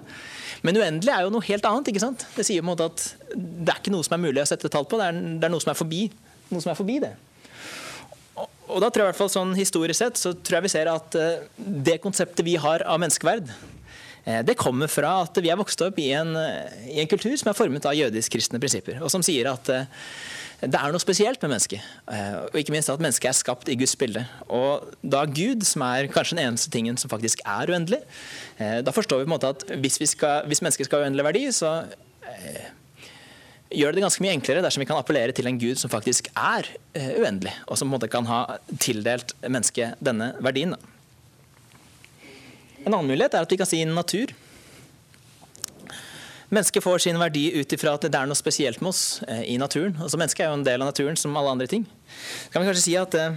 Men 0.65 0.77
uendelig 0.77 1.13
er 1.13 1.25
jo 1.25 1.31
noe 1.33 1.45
helt 1.47 1.65
annet. 1.65 1.89
ikke 1.89 2.03
sant? 2.03 2.25
Det 2.35 2.45
sier 2.45 2.61
på 2.61 2.67
en 2.67 2.73
måte 2.75 2.89
at 2.91 3.05
det 3.33 3.73
er 3.73 3.81
ikke 3.81 3.93
noe 3.95 4.05
som 4.05 4.17
er 4.17 4.25
mulig 4.27 4.43
å 4.43 4.49
sette 4.49 4.69
tall 4.73 4.85
på, 4.89 4.99
det 5.01 5.09
er, 5.09 5.23
det 5.41 5.49
er 5.49 5.53
noe 5.53 5.63
som 5.63 5.73
er 5.73 5.79
forbi, 5.79 6.03
noe 6.51 6.61
som 6.61 6.73
er 6.73 6.77
forbi 6.77 6.99
det. 7.01 7.15
Og, 8.37 8.45
og 8.45 8.83
da 8.83 8.91
tror 8.91 9.03
jeg 9.03 9.07
i 9.07 9.09
hvert 9.09 9.21
fall 9.23 9.33
sånn 9.33 9.57
Historisk 9.57 9.97
sett 9.97 10.21
så 10.21 10.35
tror 10.35 10.59
jeg 10.59 10.67
vi 10.67 10.73
ser 10.75 10.91
at 10.91 11.17
uh, 11.17 11.41
det 11.57 11.97
konseptet 12.03 12.45
vi 12.45 12.53
har 12.61 12.85
av 12.85 13.01
menneskeverd, 13.01 13.49
uh, 13.49 14.41
det 14.45 14.59
kommer 14.61 14.91
fra 14.91 15.23
at 15.25 15.41
vi 15.41 15.49
er 15.49 15.57
vokst 15.57 15.81
opp 15.81 15.97
i 16.03 16.11
en, 16.13 16.35
uh, 16.37 16.83
i 16.85 17.01
en, 17.01 17.09
kultur 17.09 17.33
som 17.41 17.49
er 17.49 17.57
formet 17.57 17.89
av 17.89 17.97
jødisk-kristne 17.97 18.61
prinsipper, 18.61 19.01
og 19.01 19.09
som 19.13 19.25
sier 19.25 19.49
at 19.49 19.73
det 20.61 20.73
er 20.73 20.89
noe 20.93 21.01
spesielt 21.01 21.41
med 21.43 21.51
mennesket. 21.51 21.83
Og 22.49 22.55
ikke 22.57 22.73
minst 22.73 22.89
at 22.89 23.01
mennesket 23.03 23.29
er 23.29 23.37
skapt 23.37 23.69
i 23.69 23.75
Guds 23.77 23.93
bilde. 23.99 24.23
Og 24.49 24.87
da 25.05 25.21
Gud, 25.29 25.61
som 25.67 25.83
er 25.85 26.09
kanskje 26.09 26.37
den 26.37 26.47
eneste 26.47 26.71
tingen 26.73 26.97
som 26.97 27.11
faktisk 27.11 27.43
er 27.45 27.69
uendelig, 27.69 27.99
da 28.57 28.93
forstår 28.95 29.21
vi 29.21 29.27
på 29.27 29.29
en 29.29 29.35
måte 29.35 29.51
at 29.53 29.67
hvis, 29.77 29.99
skal, 30.15 30.47
hvis 30.49 30.63
mennesket 30.65 30.89
skal 30.89 31.03
ha 31.03 31.05
uendelig 31.05 31.27
verdi, 31.27 31.43
så 31.53 31.75
gjør 33.69 33.93
det 33.93 34.01
ganske 34.07 34.23
mye 34.23 34.33
enklere 34.33 34.63
dersom 34.65 34.81
vi 34.81 34.89
kan 34.89 34.97
appellere 34.97 35.35
til 35.35 35.49
en 35.49 35.61
gud 35.61 35.77
som 35.77 35.93
faktisk 35.93 36.31
er 36.33 36.69
uendelig, 36.95 37.53
og 37.67 37.77
som 37.77 37.85
på 37.85 37.91
en 37.91 37.97
måte 37.99 38.09
kan 38.11 38.25
ha 38.29 38.41
tildelt 38.81 39.35
mennesket 39.45 40.01
denne 40.01 40.31
verdien. 40.41 40.73
En 42.81 42.93
annen 42.95 43.09
mulighet 43.11 43.35
er 43.35 43.45
at 43.45 43.51
vi 43.51 43.59
kan 43.59 43.69
si 43.69 43.85
natur. 43.85 44.33
Mennesket 46.53 46.83
får 46.83 47.03
sin 47.03 47.19
verdi 47.19 47.49
ut 47.57 47.73
ifra 47.75 47.97
at 47.97 48.07
det 48.07 48.15
er 48.15 48.29
noe 48.29 48.39
spesielt 48.39 48.79
med 48.83 48.93
oss 48.93 49.19
uh, 49.27 49.43
i 49.43 49.57
naturen. 49.59 49.97
Altså 49.99 50.19
Mennesket 50.19 50.45
er 50.45 50.51
jo 50.51 50.59
en 50.61 50.67
del 50.67 50.83
av 50.83 50.91
naturen 50.93 51.19
som 51.19 51.35
alle 51.35 51.53
andre 51.57 51.67
ting. 51.67 51.83
Så 52.45 52.53
kan 52.53 52.63
vi 52.63 52.69
kanskje 52.69 52.85
si 52.85 52.95
at 52.99 53.17
uh, 53.19 53.35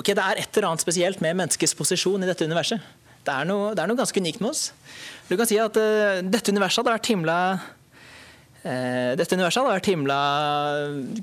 ok, 0.00 0.10
det 0.10 0.18
er 0.24 0.42
et 0.42 0.58
eller 0.58 0.72
annet 0.72 0.86
spesielt 0.86 1.22
med 1.22 1.38
menneskets 1.42 1.76
posisjon 1.78 2.26
i 2.26 2.30
dette 2.30 2.48
universet. 2.48 2.82
Det 3.24 3.32
er 3.32 3.46
noe, 3.48 3.70
det 3.72 3.80
er 3.84 3.88
noe 3.88 4.00
ganske 4.02 4.20
unikt 4.20 4.42
med 4.42 4.50
oss. 4.50 4.66
Du 5.30 5.38
kan 5.38 5.48
si 5.48 5.56
at 5.56 5.78
dette 6.28 6.52
universet 6.52 6.82
hadde 6.82 6.92
vært 6.92 7.08
himla 7.08 7.38
Eh, 7.44 7.83
dette 8.64 9.36
universet 9.36 9.60
hadde 9.60 9.72
vært 9.74 9.88
himla, 9.90 10.18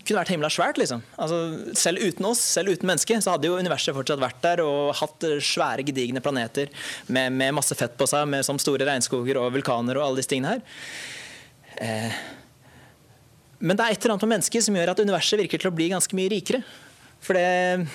kunne 0.06 0.20
vært 0.20 0.34
himla 0.34 0.50
svært. 0.54 0.78
liksom. 0.78 1.02
Altså, 1.18 1.40
selv 1.78 2.04
uten 2.04 2.28
oss, 2.30 2.42
selv 2.58 2.76
uten 2.76 2.86
mennesket, 2.86 3.24
så 3.26 3.34
hadde 3.34 3.50
jo 3.50 3.58
universet 3.58 3.98
fortsatt 3.98 4.22
vært 4.22 4.44
der 4.44 4.62
og 4.62 4.92
hatt 5.00 5.26
svære, 5.42 5.86
gedigne 5.88 6.22
planeter 6.22 6.70
med, 7.10 7.34
med 7.34 7.56
masse 7.58 7.74
fett 7.78 7.98
på 7.98 8.06
seg, 8.10 8.28
med, 8.30 8.46
som 8.46 8.62
store 8.62 8.86
regnskoger 8.86 9.42
og 9.42 9.56
vulkaner 9.58 9.98
og 9.98 10.06
alle 10.06 10.22
disse 10.22 10.30
tingene 10.36 10.54
her. 10.54 10.62
Eh, 11.82 12.22
men 13.62 13.78
det 13.78 13.86
er 13.86 13.96
et 13.96 14.06
eller 14.06 14.16
annet 14.16 14.26
med 14.26 14.34
mennesket 14.36 14.66
som 14.66 14.78
gjør 14.78 14.94
at 14.94 15.02
universet 15.02 15.42
virker 15.42 15.62
til 15.62 15.70
å 15.70 15.76
bli 15.76 15.92
ganske 15.94 16.18
mye 16.18 16.32
rikere. 16.34 16.62
For 17.22 17.38
det 17.38 17.86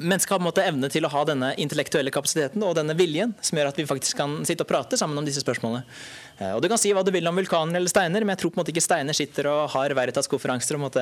Mennesket 0.00 0.30
har 0.30 0.40
på 0.40 0.42
en 0.42 0.48
måte 0.48 0.62
evne 0.66 0.88
til 0.90 1.06
å 1.06 1.10
ha 1.12 1.20
denne 1.28 1.52
intellektuelle 1.60 2.10
kapasiteten 2.14 2.62
og 2.66 2.74
denne 2.74 2.96
viljen 2.98 3.34
som 3.44 3.58
gjør 3.58 3.68
at 3.70 3.76
vi 3.78 3.86
faktisk 3.86 4.18
kan 4.18 4.40
sitte 4.46 4.64
og 4.66 4.70
prate 4.72 4.98
sammen 4.98 5.20
om 5.20 5.26
disse 5.26 5.42
spørsmålene. 5.44 5.84
Eh, 6.40 6.50
og 6.56 6.62
Du 6.64 6.68
kan 6.70 6.80
si 6.80 6.90
hva 6.94 7.04
du 7.06 7.12
vil 7.14 7.30
om 7.30 7.38
vulkaner 7.38 7.78
eller 7.78 7.92
steiner, 7.92 8.26
men 8.26 8.34
jeg 8.34 8.42
tror 8.42 8.54
på 8.54 8.58
en 8.58 8.64
måte 8.64 8.74
ikke 8.74 8.82
steiner 8.82 9.14
sitter 9.14 9.50
og 9.52 9.70
har 9.76 9.94
Veritas-konferanser 9.94 10.80
og 10.80 10.98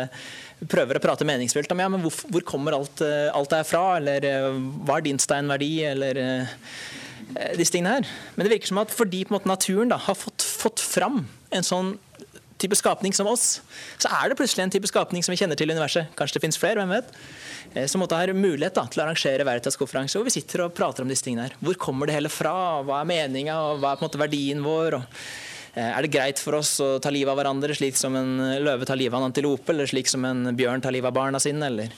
prøver 0.68 0.98
å 0.98 1.04
prate 1.04 1.28
meningsfullt 1.28 1.72
om 1.72 1.80
ja, 1.80 1.88
men 1.88 2.04
hvor, 2.04 2.18
hvor 2.28 2.44
kommer 2.52 2.76
alt, 2.76 3.00
eh, 3.00 3.30
alt 3.32 3.52
det 3.54 3.62
her 3.62 3.70
fra, 3.70 3.84
eller 3.96 4.28
eh, 4.28 4.50
hva 4.84 4.98
er 4.98 5.08
din 5.08 5.22
steinverdi, 5.22 5.72
eller 5.88 6.24
disse 7.56 7.72
tingene 7.72 7.96
her. 7.96 8.08
Men 8.36 8.44
det 8.44 8.58
virker 8.58 8.68
som 8.74 8.82
at 8.82 8.92
fordi 8.92 9.24
måte 9.32 9.48
naturen 9.48 9.88
da, 9.88 9.96
har 9.96 10.18
fått, 10.18 10.44
fått 10.44 10.82
fram 10.84 11.22
en 11.52 11.64
sånn 11.64 11.94
type 12.62 12.78
skapning 12.78 13.14
som 13.16 13.28
oss, 13.30 13.60
så 14.00 14.10
er 14.10 14.30
det 14.30 14.38
plutselig 14.38 14.64
en 14.64 14.72
type 14.72 14.88
skapning 14.90 15.24
som 15.24 15.34
vi 15.34 15.40
kjenner 15.40 15.58
til 15.58 15.70
i 15.70 15.74
universet. 15.76 16.12
Kanskje 16.18 16.38
det 16.38 16.44
finnes 16.46 16.60
flere, 16.60 16.80
hvem 16.80 16.94
vet? 16.94 17.10
Eh, 17.74 17.86
som 17.90 18.02
måtte 18.02 18.18
ha 18.18 18.34
mulighet 18.36 18.76
da, 18.76 18.84
til 18.90 19.02
å 19.02 19.06
arrangere 19.06 19.46
Veritas-konferanse 19.48 20.18
hvor 20.18 20.28
vi 20.28 20.34
sitter 20.34 20.66
og 20.66 20.74
prater 20.76 21.04
om 21.04 21.10
disse 21.10 21.24
tingene 21.24 21.48
her. 21.48 21.56
Hvor 21.62 21.78
kommer 21.80 22.08
det 22.08 22.16
hele 22.18 22.32
fra? 22.32 22.82
Hva 22.86 23.00
er 23.00 23.08
meninga, 23.08 23.56
hva 23.80 23.92
er 23.92 24.00
på 24.00 24.04
en 24.04 24.08
måte 24.10 24.20
verdien 24.20 24.64
vår? 24.64 24.98
Og, 24.98 25.22
eh, 25.74 25.88
er 25.88 26.04
det 26.04 26.12
greit 26.12 26.42
for 26.42 26.58
oss 26.58 26.74
å 26.84 26.90
ta 27.02 27.12
livet 27.14 27.32
av 27.32 27.40
hverandre 27.40 27.76
slik 27.78 27.96
som 27.98 28.16
en 28.18 28.34
løve 28.64 28.88
tar 28.88 29.00
livet 29.00 29.16
av 29.16 29.22
en 29.22 29.30
antilope, 29.30 29.72
eller 29.72 29.88
slik 29.90 30.10
som 30.10 30.26
en 30.28 30.52
bjørn 30.56 30.84
tar 30.84 30.94
livet 30.94 31.08
av 31.08 31.16
barna 31.16 31.40
sine? 31.40 31.64
Eller 31.66 31.94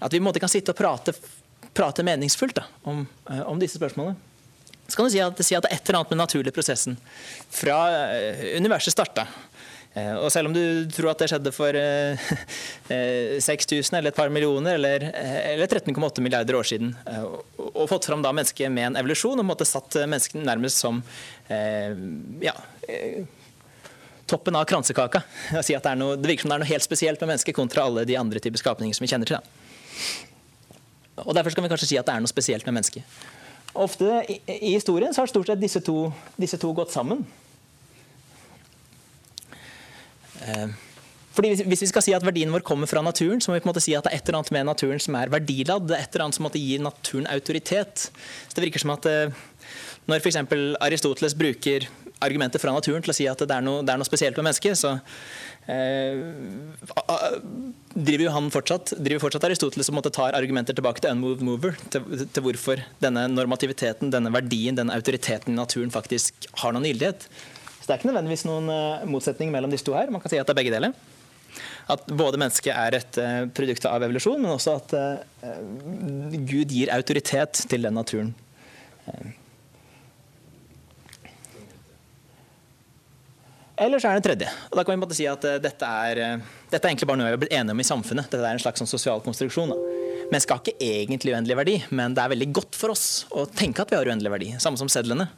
at 0.00 0.12
vi 0.12 0.20
på 0.20 0.22
en 0.22 0.30
måte 0.30 0.42
kan 0.42 0.52
sitte 0.52 0.74
og 0.74 0.78
prate, 0.78 1.16
prate 1.76 2.06
meningsfullt 2.06 2.60
da, 2.60 2.68
om, 2.84 3.06
eh, 3.30 3.42
om 3.42 3.58
disse 3.58 3.80
spørsmålene. 3.80 4.16
Så 4.86 4.94
kan 4.94 5.08
du 5.08 5.10
si 5.10 5.18
at, 5.18 5.40
si 5.42 5.56
at 5.56 5.64
det 5.64 5.72
er 5.72 5.80
et 5.80 5.88
eller 5.88 5.98
annet 5.98 6.10
med 6.12 6.18
den 6.18 6.22
naturlige 6.22 6.54
prosessen 6.54 6.94
fra 7.50 7.78
universet 8.54 8.94
starta, 8.94 9.24
og 9.96 10.28
selv 10.32 10.50
om 10.50 10.52
du 10.52 10.60
tror 10.92 11.14
at 11.14 11.22
det 11.22 11.30
skjedde 11.30 11.52
for 11.56 11.76
6000 12.92 12.92
eh, 12.92 13.98
eller 13.98 14.10
et 14.10 14.18
par 14.18 14.32
millioner 14.32 14.76
eller, 14.76 15.06
eh, 15.08 15.38
eller 15.54 15.70
13,8 15.72 16.20
milliarder 16.20 16.58
år 16.58 16.68
siden, 16.68 16.92
og 17.56 17.86
fått 17.88 18.10
fram 18.10 18.24
da 18.24 18.34
mennesket 18.36 18.72
med 18.72 18.90
en 18.90 19.00
evolusjon 19.00 19.40
og 19.40 19.48
måtte 19.48 19.68
satt 19.68 19.96
mennesket 20.04 20.44
nærmest 20.44 20.82
som 20.84 21.00
ja, 21.48 22.52
toppen 24.26 24.58
av 24.58 24.66
kransekaka. 24.68 25.22
Si 25.64 25.72
det, 25.72 25.94
noe, 25.96 26.18
det, 26.18 26.28
virker 26.28 26.44
som 26.44 26.52
det 26.52 26.58
er 26.58 26.64
noe 26.66 26.72
helt 26.74 26.84
spesielt 26.84 27.22
med 27.22 27.32
mennesket 27.32 27.56
kontra 27.56 27.86
alle 27.86 28.04
de 28.08 28.18
andre 28.20 28.42
typer 28.42 28.60
skapninger 28.60 28.96
som 28.96 29.06
vi 29.06 29.10
kjenner 29.14 29.30
til. 29.30 29.40
Da. 29.40 31.24
Og 31.24 31.32
Derfor 31.38 31.54
skal 31.54 31.64
vi 31.64 31.72
kanskje 31.72 31.88
si 31.94 32.00
at 32.00 32.08
det 32.08 32.18
er 32.18 32.24
noe 32.24 32.30
spesielt 32.30 32.68
med 32.68 32.76
mennesket. 32.76 33.16
Ofte 33.76 34.22
i, 34.28 34.40
i 34.44 34.74
historien 34.74 35.14
så 35.14 35.22
har 35.22 35.32
stort 35.32 35.48
sett 35.48 35.60
disse 35.60 35.80
to, 35.84 36.10
disse 36.36 36.60
to 36.60 36.72
gått 36.76 36.92
sammen. 36.92 37.24
Eh, 40.42 40.68
fordi 41.36 41.52
Hvis 41.68 41.82
vi 41.84 41.90
skal 41.90 42.04
si 42.04 42.14
at 42.16 42.24
verdien 42.24 42.52
vår 42.52 42.64
kommer 42.64 42.88
fra 42.88 43.02
naturen, 43.04 43.40
så 43.40 43.50
må 43.50 43.58
vi 43.58 43.64
på 43.64 43.68
en 43.68 43.74
måte 43.74 43.84
si 43.84 43.92
at 43.96 44.06
det 44.06 44.12
er 44.12 44.22
et 44.22 44.28
eller 44.28 44.40
annet 44.40 44.54
med 44.56 44.66
naturen 44.70 45.02
som 45.02 45.18
er 45.20 45.32
verdiladd. 45.32 45.88
Det 45.88 45.96
er 45.96 46.06
et 46.06 46.14
eller 46.14 46.24
annet 46.24 46.38
som 46.38 46.48
gir 46.54 46.80
naturen 46.80 47.28
autoritet. 47.28 48.08
Så 48.48 48.56
Det 48.56 48.64
virker 48.64 48.80
som 48.80 48.94
at 48.96 49.06
eh, 49.06 49.36
når 50.08 50.22
f.eks. 50.22 50.38
Aristoteles 50.80 51.36
bruker 51.36 51.88
argumenter 52.24 52.62
fra 52.62 52.72
naturen 52.72 53.04
til 53.04 53.12
å 53.12 53.16
si 53.16 53.26
at 53.28 53.42
det 53.42 53.52
er 53.52 53.64
noe, 53.64 53.82
det 53.84 53.92
er 53.92 54.00
noe 54.00 54.08
spesielt 54.08 54.38
med 54.38 54.46
mennesket, 54.48 54.78
så 54.80 54.94
eh, 55.68 56.16
driver 57.92 58.24
jo 58.24 58.32
han 58.32 58.48
fortsatt, 58.54 58.94
driver 58.96 59.26
fortsatt 59.26 59.44
Aristoteles 59.50 59.90
og 59.92 60.08
tar 60.14 60.38
argumenter 60.38 60.76
tilbake 60.78 61.04
til 61.04 61.12
unmoved 61.12 61.44
mover, 61.44 61.76
til, 61.92 62.24
til, 62.24 62.46
hvorfor 62.46 62.80
denne 63.02 63.26
normativiteten, 63.34 64.12
denne 64.14 64.32
verdien, 64.32 64.78
denne 64.78 64.96
autoriteten 64.96 65.52
i 65.52 65.60
naturen 65.60 65.92
faktisk 65.92 66.48
har 66.62 66.72
noen 66.72 66.88
gyldighet. 66.88 67.28
Så 67.86 67.92
det 67.92 67.94
er 67.94 68.00
ikke 68.00 68.08
nødvendigvis 68.10 68.42
noen 68.48 68.70
eh, 68.74 69.02
motsetning 69.06 69.52
mellom 69.54 69.70
disse 69.70 69.86
to 69.86 69.92
her. 69.94 70.08
Man 70.10 70.18
kan 70.18 70.32
si 70.32 70.40
at 70.40 70.48
det 70.48 70.56
er 70.56 70.58
begge 70.58 70.72
deler. 70.74 70.94
At 71.94 72.08
både 72.10 72.40
mennesket 72.42 72.72
er 72.74 72.96
et 72.98 73.18
eh, 73.22 73.44
produkt 73.54 73.86
av 73.86 74.02
evolusjon, 74.02 74.40
men 74.42 74.50
også 74.50 74.74
at 74.80 74.94
eh, 74.98 75.60
Gud 76.50 76.74
gir 76.74 76.90
autoritet 76.90 77.62
til 77.70 77.86
den 77.86 77.94
naturen. 77.94 78.32
Eller 83.78 84.02
så 84.02 84.10
er 84.10 84.18
det 84.18 84.24
en 84.24 84.28
tredje. 84.32 84.50
Og 84.72 84.80
da 84.80 84.82
kan 84.82 84.96
vi 84.96 85.04
måtte 85.04 85.20
si 85.20 85.30
at 85.30 85.46
dette 85.62 85.94
er, 86.10 86.42
dette 86.66 86.82
er 86.82 86.90
egentlig 86.90 87.06
bare 87.06 87.22
noe 87.22 87.30
vi 87.30 87.36
har 87.36 87.42
blitt 87.46 87.54
enige 87.54 87.78
om 87.78 87.86
i 87.86 87.86
samfunnet. 87.86 88.32
Dette 88.34 88.42
er 88.42 88.58
en 88.58 88.66
slags 88.66 88.82
sånn 88.82 88.90
sosial 88.96 89.22
konstruksjon. 89.22 89.78
Mennesket 90.32 90.58
har 90.58 90.66
ikke 90.66 90.90
egentlig 90.90 91.38
uendelig 91.38 91.62
verdi, 91.62 91.78
men 91.94 92.18
det 92.18 92.26
er 92.26 92.34
veldig 92.34 92.52
godt 92.58 92.82
for 92.82 92.98
oss 92.98 93.08
å 93.30 93.46
tenke 93.46 93.86
at 93.86 93.94
vi 93.94 94.00
har 94.02 94.10
uendelig 94.10 94.34
verdi. 94.40 94.54
Samme 94.58 94.82
som 94.82 94.90
sedlene. 94.90 95.30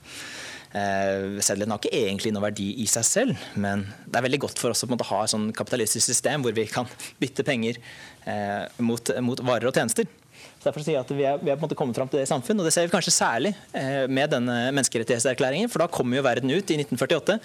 Eh, 0.77 1.39
Seddelen 1.41 1.73
har 1.73 1.81
ikke 1.81 1.97
egentlig 1.97 2.33
noe 2.35 2.45
verdi 2.45 2.69
i 2.83 2.87
seg 2.91 3.07
selv, 3.09 3.49
men 3.57 3.87
det 4.05 4.21
er 4.21 4.27
veldig 4.27 4.43
godt 4.45 4.61
for 4.61 4.75
oss 4.75 4.85
å 4.85 4.91
ha 5.11 5.21
et 5.25 5.33
sånn 5.33 5.49
kapitalistisk 5.57 6.05
system 6.11 6.45
hvor 6.45 6.57
vi 6.57 6.67
kan 6.69 6.89
bytte 7.23 7.47
penger 7.47 7.81
eh, 8.29 8.65
mot, 8.85 9.15
mot 9.25 9.45
varer 9.49 9.71
og 9.71 9.77
tjenester. 9.77 10.09
Så 10.59 10.69
derfor 10.69 10.83
sier 10.83 10.97
jeg 10.97 11.05
at 11.05 11.11
Vi 11.15 11.25
er, 11.27 11.39
vi 11.39 11.51
er 11.53 11.57
på 11.57 11.63
en 11.63 11.69
måte 11.69 11.79
kommet 11.79 11.99
fram 11.99 12.11
til 12.11 12.21
det 12.21 12.27
i 12.27 12.31
samfunn, 12.31 12.61
og 12.61 12.67
det 12.67 12.75
ser 12.75 12.87
vi 12.87 12.93
kanskje 12.93 13.15
særlig 13.15 13.55
eh, 13.79 14.05
med 14.11 14.33
denne 14.35 14.57
menneskerettighetserklæringen. 14.77 15.71
For 15.73 15.83
da 15.83 15.89
kom 15.91 16.13
jo 16.15 16.25
verden 16.27 16.51
ut 16.51 16.73
i 16.75 16.81
1948, 16.83 17.39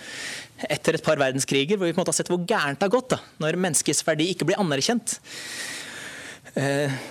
etter 0.68 0.98
et 0.98 1.06
par 1.06 1.22
verdenskriger, 1.22 1.78
hvor 1.78 1.88
vi 1.88 1.94
på 1.94 2.02
en 2.02 2.04
måte 2.04 2.14
har 2.14 2.20
sett 2.20 2.32
hvor 2.34 2.42
gærent 2.42 2.82
det 2.82 2.90
har 2.90 2.96
gått 2.96 3.14
da, 3.16 3.22
når 3.44 3.60
menneskets 3.68 4.04
verdi 4.08 4.32
ikke 4.34 4.50
blir 4.50 4.62
anerkjent. 4.62 5.20
Eh, 6.60 7.02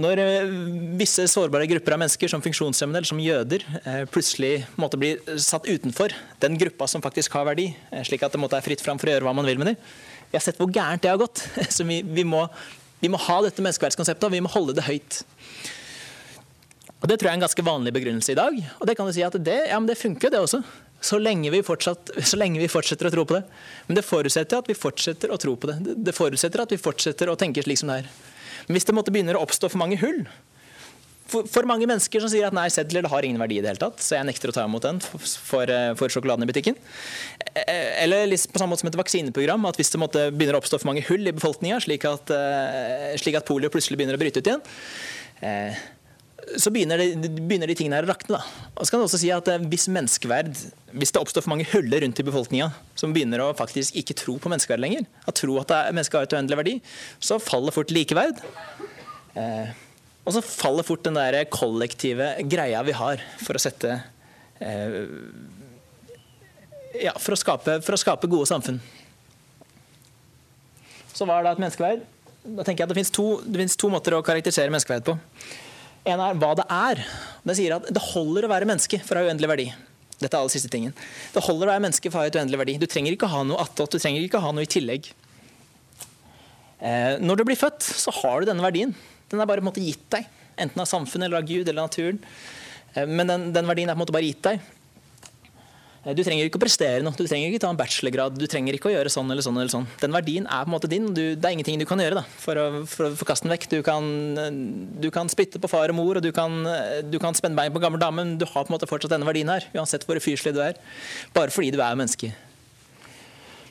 når 0.00 0.20
eh, 0.22 0.52
visse 0.96 1.26
sårbare 1.28 1.66
grupper 1.68 1.94
av 1.96 2.00
mennesker, 2.00 2.30
som 2.30 2.42
funksjonshemmede 2.44 3.02
eller 3.02 3.10
som 3.10 3.20
jøder, 3.20 3.64
eh, 3.82 4.04
plutselig 4.08 4.62
måtte 4.80 5.00
bli 5.00 5.12
satt 5.36 5.68
utenfor 5.68 6.14
den 6.40 6.56
gruppa 6.60 6.88
som 6.88 7.04
faktisk 7.04 7.34
har 7.36 7.44
verdi, 7.50 7.68
eh, 7.90 8.04
slik 8.08 8.24
at 8.24 8.32
det 8.32 8.40
måtte 8.40 8.56
være 8.56 8.70
fritt 8.70 8.84
fram 8.84 9.00
for 9.00 9.10
å 9.10 9.14
gjøre 9.16 9.28
hva 9.28 9.34
man 9.36 9.48
vil 9.48 9.60
med 9.60 9.72
dem. 9.72 9.90
Vi 10.30 10.38
har 10.38 10.44
sett 10.44 10.56
hvor 10.60 10.72
gærent 10.72 11.04
det 11.04 11.12
har 11.12 11.20
gått. 11.20 11.44
Så 11.76 11.84
vi, 11.84 12.00
vi, 12.00 12.24
må, 12.24 12.46
vi 13.02 13.12
må, 13.12 13.20
ha 13.20 13.38
dette 13.44 13.64
menneskeverdskonseptet, 13.64 14.24
og 14.30 14.32
vi 14.32 14.40
må 14.40 14.52
holde 14.54 14.78
det 14.78 14.86
høyt. 14.88 15.20
Og 17.02 17.10
Det 17.10 17.18
tror 17.18 17.28
jeg 17.28 17.34
er 17.34 17.40
en 17.42 17.44
ganske 17.44 17.66
vanlig 17.66 17.92
begrunnelse 17.92 18.32
i 18.32 18.38
dag. 18.38 18.58
Og 18.78 18.88
det 18.88 18.96
kan 18.96 19.08
du 19.08 19.12
si 19.12 19.24
at 19.26 19.36
det, 19.44 19.58
ja, 19.68 19.76
men 19.76 19.90
det 19.90 20.00
funker, 20.00 20.32
det 20.32 20.40
også. 20.40 20.62
Så 21.02 21.18
lenge, 21.18 21.50
så 21.50 22.38
lenge, 22.38 22.60
vi 22.62 22.70
fortsetter 22.70 23.08
å 23.08 23.10
tro 23.10 23.24
på 23.26 23.34
det. 23.34 23.42
Men 23.88 23.98
det 23.98 24.06
forutsetter 24.06 24.62
at 24.62 24.70
vi 24.70 24.78
fortsetter 24.78 25.32
å 25.34 25.38
tro 25.40 25.56
på 25.58 25.72
det. 25.72 25.96
Det 26.06 26.14
forutsetter 26.14 26.62
at 26.62 26.74
vi 26.74 26.78
fortsetter 26.78 27.32
å 27.32 27.34
tenke 27.38 27.64
slik 27.64 27.80
som 27.80 27.90
det 27.90 28.02
er. 28.04 28.10
Men 28.68 28.78
hvis 28.78 28.86
det 28.86 28.94
måtte 28.94 29.14
begynner 29.14 29.38
å 29.38 29.42
oppstå 29.42 29.72
for 29.72 29.82
mange 29.82 29.98
hull, 29.98 30.22
for, 31.32 31.48
for, 31.48 31.66
mange 31.68 31.86
mennesker 31.88 32.20
som 32.22 32.30
sier 32.30 32.44
at 32.46 32.54
nei, 32.54 32.66
sedler 32.72 33.06
har 33.08 33.24
ingen 33.24 33.40
verdi 33.40 33.56
i 33.58 33.62
det 33.64 33.72
hele 33.72 33.80
tatt, 33.80 34.02
så 34.04 34.18
jeg 34.18 34.28
nekter 34.28 34.52
å 34.52 34.54
ta 34.56 34.66
imot 34.68 34.84
den 34.84 35.00
for, 35.02 35.22
for, 35.48 35.70
eh, 35.72 35.92
for 35.98 36.12
sjokoladen 36.12 36.44
i 36.44 36.50
butikken. 36.50 36.76
Eh, 37.54 38.04
eller 38.04 38.28
på 38.28 38.60
samme 38.60 38.74
måte 38.74 38.84
som 38.84 38.90
et 38.90 38.98
vaksineprogram, 39.00 39.64
at 39.70 39.80
hvis 39.80 39.94
det 39.94 40.02
måtte 40.02 40.26
begynner 40.34 40.58
å 40.58 40.62
oppstå 40.62 40.82
for 40.82 40.90
mange 40.90 41.04
hull 41.08 41.24
i 41.24 41.34
befolkninga, 41.34 41.80
slik, 41.86 42.04
eh, 42.04 43.16
slik, 43.22 43.38
at 43.38 43.48
polio 43.48 43.72
plutselig 43.72 43.98
begynner 44.00 44.18
å 44.18 44.22
bryte 44.22 44.42
ut 44.42 44.50
igjen, 44.52 44.64
så 46.58 46.72
begynner 46.74 46.98
de, 46.98 47.28
begynner 47.38 47.70
de 47.70 47.76
tingene 47.78 47.98
her 47.98 48.06
å 48.06 48.10
rakne. 48.10 48.40
Og 48.74 48.84
så 48.84 48.92
kan 48.92 49.02
du 49.02 49.06
også 49.06 49.20
si 49.22 49.30
at 49.34 49.46
Hvis 49.70 49.86
menneskeverd, 49.92 50.50
hvis 50.90 51.14
det 51.14 51.20
oppstår 51.20 51.44
for 51.44 51.52
mange 51.52 51.68
huller 51.70 52.02
rundt 52.02 52.18
i 52.18 52.26
befolkninga 52.26 52.70
som 52.98 53.14
begynner 53.14 53.44
å 53.44 53.52
faktisk 53.56 53.96
ikke 54.00 54.16
tro 54.18 54.36
på 54.42 54.50
menneskeverd 54.52 54.82
lenger, 54.82 55.06
at 55.26 55.38
tro 55.38 55.56
at 55.62 55.72
mennesket 55.94 56.18
har 56.18 56.28
et 56.28 56.36
uendelig 56.36 56.58
verdi, 56.58 56.74
så 57.22 57.38
faller 57.42 57.74
fort 57.74 57.94
likeverd. 57.94 58.42
Eh, 59.38 59.70
og 60.22 60.36
så 60.36 60.42
faller 60.44 60.86
fort 60.86 61.04
den 61.06 61.18
der 61.18 61.40
kollektive 61.50 62.34
greia 62.50 62.82
vi 62.86 62.94
har 62.94 63.22
for 63.42 63.58
å 63.58 63.62
sette 63.62 63.96
eh, 64.62 64.98
Ja, 67.02 67.14
for 67.16 67.34
å, 67.34 67.38
skape, 67.40 67.78
for 67.82 67.96
å 67.96 68.00
skape 68.00 68.28
gode 68.30 68.50
samfunn. 68.50 68.82
Så 71.12 71.26
hva 71.28 71.38
er 71.38 71.46
da 71.46 71.54
et 71.54 71.62
menneskeverd? 71.62 72.04
Da 72.42 72.64
tenker 72.66 72.82
jeg 72.82 72.88
at 72.88 72.92
Det 72.92 72.98
fins 72.98 73.14
to, 73.14 73.26
to, 73.78 73.90
måter 73.92 74.16
å 74.16 74.24
karakterisere 74.26 74.72
menneskeverd 74.72 75.06
på. 75.06 75.16
En 76.08 76.18
er 76.18 76.38
hva 76.38 76.52
det 76.58 76.66
er. 76.66 77.02
Det 77.46 77.56
sier 77.58 77.76
at 77.76 77.88
det 77.94 78.02
holder 78.12 78.46
å 78.46 78.52
være 78.52 78.68
menneske 78.68 78.98
for 79.06 79.18
å 79.18 79.22
ha 79.22 79.30
uendelig 79.30 79.50
verdi. 79.50 79.66
Dette 80.22 80.34
er 80.34 80.40
aller 80.40 80.54
siste 80.54 80.70
tingen. 80.70 80.94
Det 81.34 81.42
holder 81.42 81.68
å 81.68 81.72
være 81.74 81.84
menneske 81.84 82.10
for 82.10 82.20
å 82.20 82.24
ha 82.24 82.30
et 82.30 82.38
uendelig 82.38 82.60
verdi. 82.60 82.76
Du 82.82 82.88
trenger 82.90 83.14
ikke 83.14 83.30
ha 83.30 83.42
noe 83.46 83.62
attåt, 83.62 83.94
du 83.94 84.02
trenger 84.02 84.22
ikke 84.24 84.42
ha 84.42 84.52
noe 84.54 84.66
i 84.66 84.70
tillegg. 84.70 85.08
Eh, 86.82 87.18
når 87.22 87.40
du 87.40 87.46
blir 87.46 87.58
født, 87.58 87.82
så 87.86 88.14
har 88.22 88.42
du 88.42 88.50
denne 88.50 88.64
verdien. 88.64 88.94
Den 89.30 89.42
er 89.42 89.48
bare 89.48 89.62
på 89.62 89.68
en 89.68 89.70
måte 89.70 89.84
gitt 89.84 90.04
deg. 90.14 90.26
Enten 90.60 90.82
av 90.82 90.90
samfunnet 90.90 91.28
eller 91.28 91.42
av 91.42 91.48
Gud 91.48 91.68
eller 91.68 91.86
naturen. 91.86 92.18
Eh, 92.94 93.06
men 93.06 93.30
den, 93.30 93.50
den 93.54 93.70
verdien 93.70 93.90
er 93.90 93.94
på 93.94 94.00
en 94.00 94.04
måte 94.04 94.14
bare 94.14 94.26
gitt 94.26 94.42
deg. 94.46 94.62
Eh, 96.02 96.14
du 96.18 96.22
trenger 96.26 96.48
ikke 96.48 96.58
å 96.58 96.62
prestere 96.62 97.02
noe, 97.04 97.14
du 97.14 97.24
trenger 97.28 97.52
ikke 97.52 97.62
ta 97.62 97.70
en 97.70 97.78
bachelorgrad. 97.78 98.36
Du 98.38 98.46
trenger 98.50 98.76
ikke 98.76 98.90
å 98.90 98.94
gjøre 98.94 99.12
sånn 99.12 99.30
eller 99.30 99.44
sånn. 99.46 99.58
eller 99.60 99.72
sånn. 99.72 99.86
Den 100.02 100.14
verdien 100.14 100.48
er 100.48 100.66
på 100.66 100.72
en 100.72 100.74
måte 100.74 100.90
din. 100.90 101.08
Du, 101.14 101.22
det 101.36 101.48
er 101.48 101.56
ingenting 101.56 101.80
du 101.80 101.86
kan 101.88 102.02
gjøre 102.02 102.20
da, 102.20 102.24
for 102.42 102.58
å, 102.58 102.66
for 102.90 103.10
å 103.12 103.28
kaste 103.28 103.46
den 103.46 103.54
vekk. 103.54 103.68
Du 103.70 103.78
kan, 103.86 104.08
du 105.02 105.10
kan, 105.14 105.30
spytte 105.32 105.62
på 105.62 105.70
far 105.70 105.94
og 105.94 105.98
mor, 105.98 106.18
og 106.18 106.24
du 106.24 106.32
kan, 106.34 106.62
du 107.06 107.18
kan 107.22 107.36
spenne 107.38 107.58
bein 107.58 107.74
på 107.74 107.82
gammel 107.82 108.02
dame, 108.02 108.22
men 108.22 108.38
du 108.40 108.46
har 108.48 108.66
på 108.66 108.72
en 108.72 108.76
måte 108.76 108.90
fortsatt 108.90 109.14
denne 109.14 109.28
verdien 109.28 109.50
her. 109.52 109.68
Uansett 109.76 110.06
hvor 110.08 110.18
fyrslig 110.22 110.56
du 110.56 110.62
er. 110.64 110.80
Bare 111.36 111.54
fordi 111.54 111.70
du 111.74 111.80
er 111.80 111.98
menneske. 111.98 112.32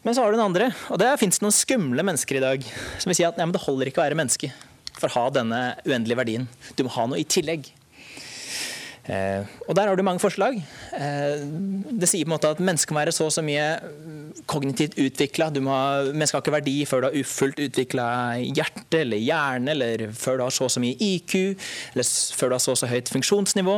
Men 0.02 0.15
så 0.17 0.24
har 0.24 0.32
du 0.32 0.39
den 0.39 0.48
andre, 0.48 0.72
og 0.89 0.98
det 0.98 1.12
fins 1.22 1.38
noen 1.44 1.54
skumle 1.54 2.02
mennesker 2.02 2.39
i 2.39 2.41
dag 2.41 2.63
som 2.98 3.12
vil 3.12 3.20
si 3.20 3.26
at 3.28 3.38
ja, 3.38 3.46
det 3.46 3.62
holder 3.67 3.91
ikke 3.91 4.02
å 4.02 4.08
være 4.08 4.17
menneske 4.17 4.50
for 4.96 5.12
å 5.12 5.13
ha 5.13 5.34
denne 5.36 5.60
uendelige 5.86 6.17
verdien. 6.17 6.48
Du 6.74 6.82
må 6.88 6.94
ha 6.96 7.06
noe 7.10 7.22
i 7.22 7.28
tillegg. 7.28 7.70
Eh, 9.10 9.42
og 9.66 9.76
Der 9.76 9.88
har 9.88 9.96
du 9.96 10.04
mange 10.04 10.22
forslag. 10.22 10.62
Eh, 10.94 11.42
det 11.42 12.10
sier 12.10 12.26
på 12.26 12.30
en 12.30 12.36
måte 12.36 12.52
at 12.54 12.62
mennesket 12.62 12.94
må 12.94 13.02
være 13.02 13.14
så 13.16 13.26
og 13.26 13.34
så 13.34 13.42
mye 13.42 13.66
kognitivt 14.46 14.98
utvikla. 15.02 15.50
Mennesket 15.52 16.38
har 16.38 16.44
ikke 16.44 16.54
verdi 16.54 16.76
før 16.86 17.02
du 17.02 17.08
har 17.10 17.28
fullt 17.28 17.62
utvikla 17.66 18.06
hjerte 18.46 19.02
eller 19.02 19.18
hjerne, 19.18 19.74
eller 19.74 20.06
før 20.14 20.38
du 20.38 20.46
har 20.46 20.54
så 20.54 20.68
og 20.70 20.74
så 20.76 20.84
mye 20.84 20.98
IQ, 21.02 21.36
eller 21.96 22.08
før 22.38 22.52
du 22.52 22.58
har 22.58 22.64
så 22.64 22.76
og 22.76 22.82
så 22.82 22.92
høyt 22.92 23.10
funksjonsnivå, 23.12 23.78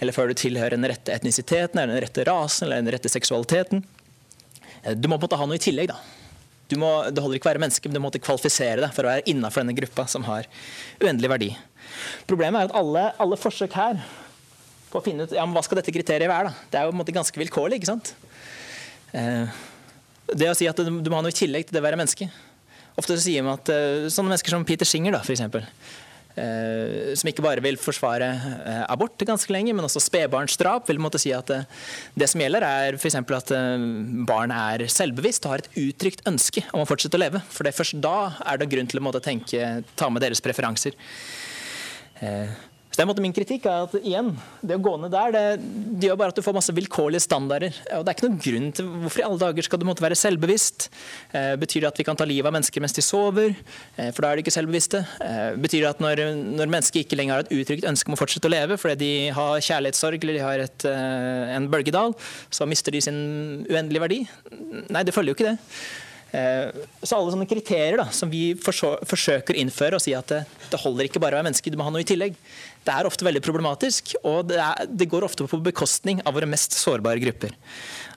eller 0.00 0.16
før 0.16 0.30
du 0.30 0.38
tilhører 0.38 0.76
den 0.76 0.88
rette 0.92 1.14
etnisiteten, 1.14 1.80
eller 1.80 1.96
den 1.96 2.04
rette 2.04 2.28
rasen 2.28 2.68
eller 2.68 2.84
den 2.84 2.92
rette 2.94 3.12
seksualiteten. 3.12 3.84
Eh, 4.84 4.92
du 4.94 5.08
må 5.08 5.16
på 5.16 5.24
en 5.24 5.28
måte 5.30 5.40
ha 5.40 5.48
noe 5.48 5.60
i 5.60 5.68
tillegg. 5.68 5.94
da. 5.94 6.00
Må, 6.78 6.90
det 7.10 7.18
holder 7.18 7.40
ikke 7.40 7.48
å 7.48 7.50
være 7.50 7.64
menneske, 7.64 7.88
men 7.88 7.96
du 7.96 8.04
må 8.04 8.12
kvalifisere 8.14 8.84
deg 8.84 8.92
for 8.94 9.02
å 9.02 9.10
være 9.10 9.26
innafor 9.32 9.64
denne 9.64 9.74
gruppa 9.74 10.04
som 10.06 10.22
har 10.28 10.46
uendelig 11.02 11.32
verdi. 11.32 11.48
Problemet 12.30 12.60
er 12.60 12.68
at 12.68 12.76
alle, 12.78 13.08
alle 13.18 13.38
forsøk 13.40 13.74
her 13.74 13.98
på 14.90 15.00
å 15.00 15.04
finne 15.04 15.26
ut 15.26 15.34
ja, 15.34 15.46
men 15.46 15.56
hva 15.56 15.62
skal 15.64 15.80
dette 15.80 15.94
kriteriet 15.94 16.30
være. 16.30 16.50
Da? 16.50 16.68
Det 16.70 16.80
er 16.80 16.86
jo 16.86 16.92
på 16.92 16.98
en 16.98 17.02
måte 17.04 17.16
ganske 17.16 17.42
vilkårlig. 17.44 17.80
ikke 17.80 17.92
sant? 17.92 18.12
Eh, 19.16 19.62
det 20.30 20.50
å 20.50 20.58
si 20.58 20.68
at 20.70 20.78
du, 20.78 20.90
må 20.90 21.18
ha 21.18 21.24
noe 21.24 21.34
i 21.34 21.40
tillegg 21.40 21.68
til 21.68 21.76
det 21.76 21.82
å 21.82 21.88
være 21.88 21.98
menneske. 22.00 22.30
Ofte 22.98 23.16
så 23.16 23.24
sier 23.24 23.46
man 23.46 23.56
at 23.56 23.70
uh, 23.70 24.06
sånne 24.10 24.32
mennesker 24.32 24.52
som 24.54 24.66
Peter 24.66 24.86
Singer, 24.86 25.14
da, 25.14 25.20
eksempel, 25.32 25.64
uh, 26.36 27.10
som 27.18 27.30
ikke 27.30 27.42
bare 27.42 27.62
vil 27.64 27.78
forsvare 27.80 28.28
abort 28.90 29.24
ganske 29.26 29.50
lenge, 29.54 29.72
men 29.74 29.86
også 29.86 30.02
spedbarnsdrap, 30.04 30.86
vil 30.90 31.00
måtte 31.02 31.18
si 31.22 31.32
at 31.34 31.50
det 31.50 32.28
som 32.30 32.42
gjelder, 32.42 32.66
er 32.66 32.98
f.eks. 32.98 33.18
at 33.22 33.54
barn 34.28 34.54
er 34.54 34.84
selvbevisst 34.90 35.46
og 35.46 35.54
har 35.54 35.64
et 35.64 35.80
uttrykt 35.86 36.26
ønske 36.30 36.66
om 36.74 36.82
å 36.84 36.88
fortsette 36.90 37.18
å 37.18 37.22
leve. 37.22 37.42
For 37.50 37.66
det 37.66 37.72
er 37.72 37.80
først 37.80 38.02
da 38.04 38.16
er 38.44 38.60
det 38.60 38.70
grunn 38.74 38.90
til 38.90 39.02
å 39.02 39.22
tenke, 39.22 39.70
ta 39.98 40.10
med 40.12 40.26
deres 40.26 40.42
preferanser. 40.44 40.98
Så 42.20 42.69
det 43.08 43.16
er 43.16 43.24
min 43.24 43.34
kritikk 43.34 43.66
er 43.70 43.86
at 43.86 43.94
igjen, 44.00 44.30
det 44.60 44.76
å 44.76 44.82
gå 44.84 44.92
ned 45.00 45.12
der, 45.14 45.32
det, 45.32 45.42
det, 45.62 46.08
gjør 46.08 46.18
bare 46.20 46.34
at 46.34 46.40
du 46.40 46.44
får 46.44 46.56
masse 46.56 46.74
vilkårlige 46.76 47.24
standarder. 47.24 47.76
og 47.96 48.04
Det 48.04 48.12
er 48.12 48.18
ikke 48.18 48.28
noen 48.28 48.42
grunn 48.44 48.66
til 48.76 48.90
hvorfor 49.04 49.22
i 49.22 49.24
alle 49.26 49.40
dager 49.40 49.66
skal 49.66 49.80
du 49.80 49.86
måtte 49.88 50.04
være 50.04 50.18
selvbevisst. 50.18 50.88
Eh, 51.32 51.54
betyr 51.60 51.84
det 51.84 51.90
at 51.92 52.02
vi 52.02 52.06
kan 52.08 52.18
ta 52.18 52.26
livet 52.28 52.50
av 52.50 52.56
mennesker 52.58 52.84
mens 52.84 52.96
de 52.96 53.04
sover? 53.04 53.54
Eh, 53.96 54.10
for 54.10 54.24
da 54.24 54.32
er 54.32 54.40
de 54.40 54.44
ikke 54.44 54.54
selvbevisste. 54.54 55.00
Eh, 55.24 55.56
betyr 55.64 55.86
det 55.86 55.94
at 55.94 56.04
når, 56.04 56.24
når 56.60 56.74
mennesker 56.76 57.04
ikke 57.04 57.18
lenger 57.20 57.38
har 57.38 57.46
et 57.46 57.54
uttrykt 57.56 57.88
ønske 57.88 58.12
om 58.12 58.18
å 58.18 58.20
fortsette 58.20 58.50
å 58.50 58.52
leve 58.52 58.76
fordi 58.80 58.98
de 59.00 59.12
har 59.38 59.64
kjærlighetssorg 59.64 60.20
eller 60.20 60.38
de 60.38 60.44
har 60.44 60.66
et, 60.66 60.86
eh, 60.90 61.56
en 61.56 61.70
bølgedal, 61.72 62.14
så 62.52 62.68
mister 62.68 62.94
de 62.94 63.02
sin 63.08 63.20
uendelige 63.64 64.04
verdi? 64.04 64.22
Nei, 64.90 65.04
det 65.06 65.16
følger 65.16 65.32
jo 65.32 65.40
ikke 65.40 65.52
det. 65.52 65.58
Eh, 66.30 66.82
så 67.02 67.16
alle 67.16 67.32
sånne 67.34 67.48
kriterier 67.50 67.98
da, 67.98 68.06
som 68.14 68.30
vi 68.30 68.52
forsøker 68.62 69.56
å 69.56 69.60
innføre 69.64 69.98
og 69.98 70.04
si 70.04 70.12
at 70.14 70.30
det, 70.30 70.44
det 70.70 70.78
holder 70.78 71.08
ikke 71.08 71.22
bare 71.22 71.34
å 71.34 71.40
være 71.40 71.48
menneske, 71.48 71.72
du 71.72 71.78
må 71.80 71.86
ha 71.88 71.90
noe 71.90 72.04
i 72.04 72.06
tillegg, 72.06 72.36
det 72.86 72.94
er 72.94 73.08
ofte 73.08 73.26
veldig 73.26 73.42
problematisk. 73.44 74.14
Og 74.22 74.46
det, 74.50 74.60
er, 74.62 74.86
det 74.86 75.08
går 75.10 75.26
ofte 75.26 75.46
på 75.50 75.62
bekostning 75.64 76.22
av 76.24 76.36
våre 76.38 76.48
mest 76.50 76.76
sårbare 76.78 77.22
grupper. 77.22 77.56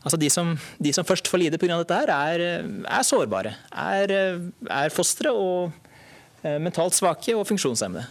Altså 0.04 0.20
De 0.20 0.30
som, 0.32 0.54
de 0.84 0.94
som 0.96 1.08
først 1.08 1.30
får 1.32 1.42
lide 1.42 1.62
pga. 1.62 1.80
dette, 1.82 2.02
her 2.04 2.12
er, 2.14 2.66
er 2.86 3.08
sårbare. 3.08 3.56
Er, 3.72 4.14
er 4.70 4.94
fostre 4.94 5.34
og 5.34 5.72
eh, 6.44 6.60
mentalt 6.62 6.96
svake 6.98 7.36
og 7.38 7.48
funksjonshemmede. 7.50 8.06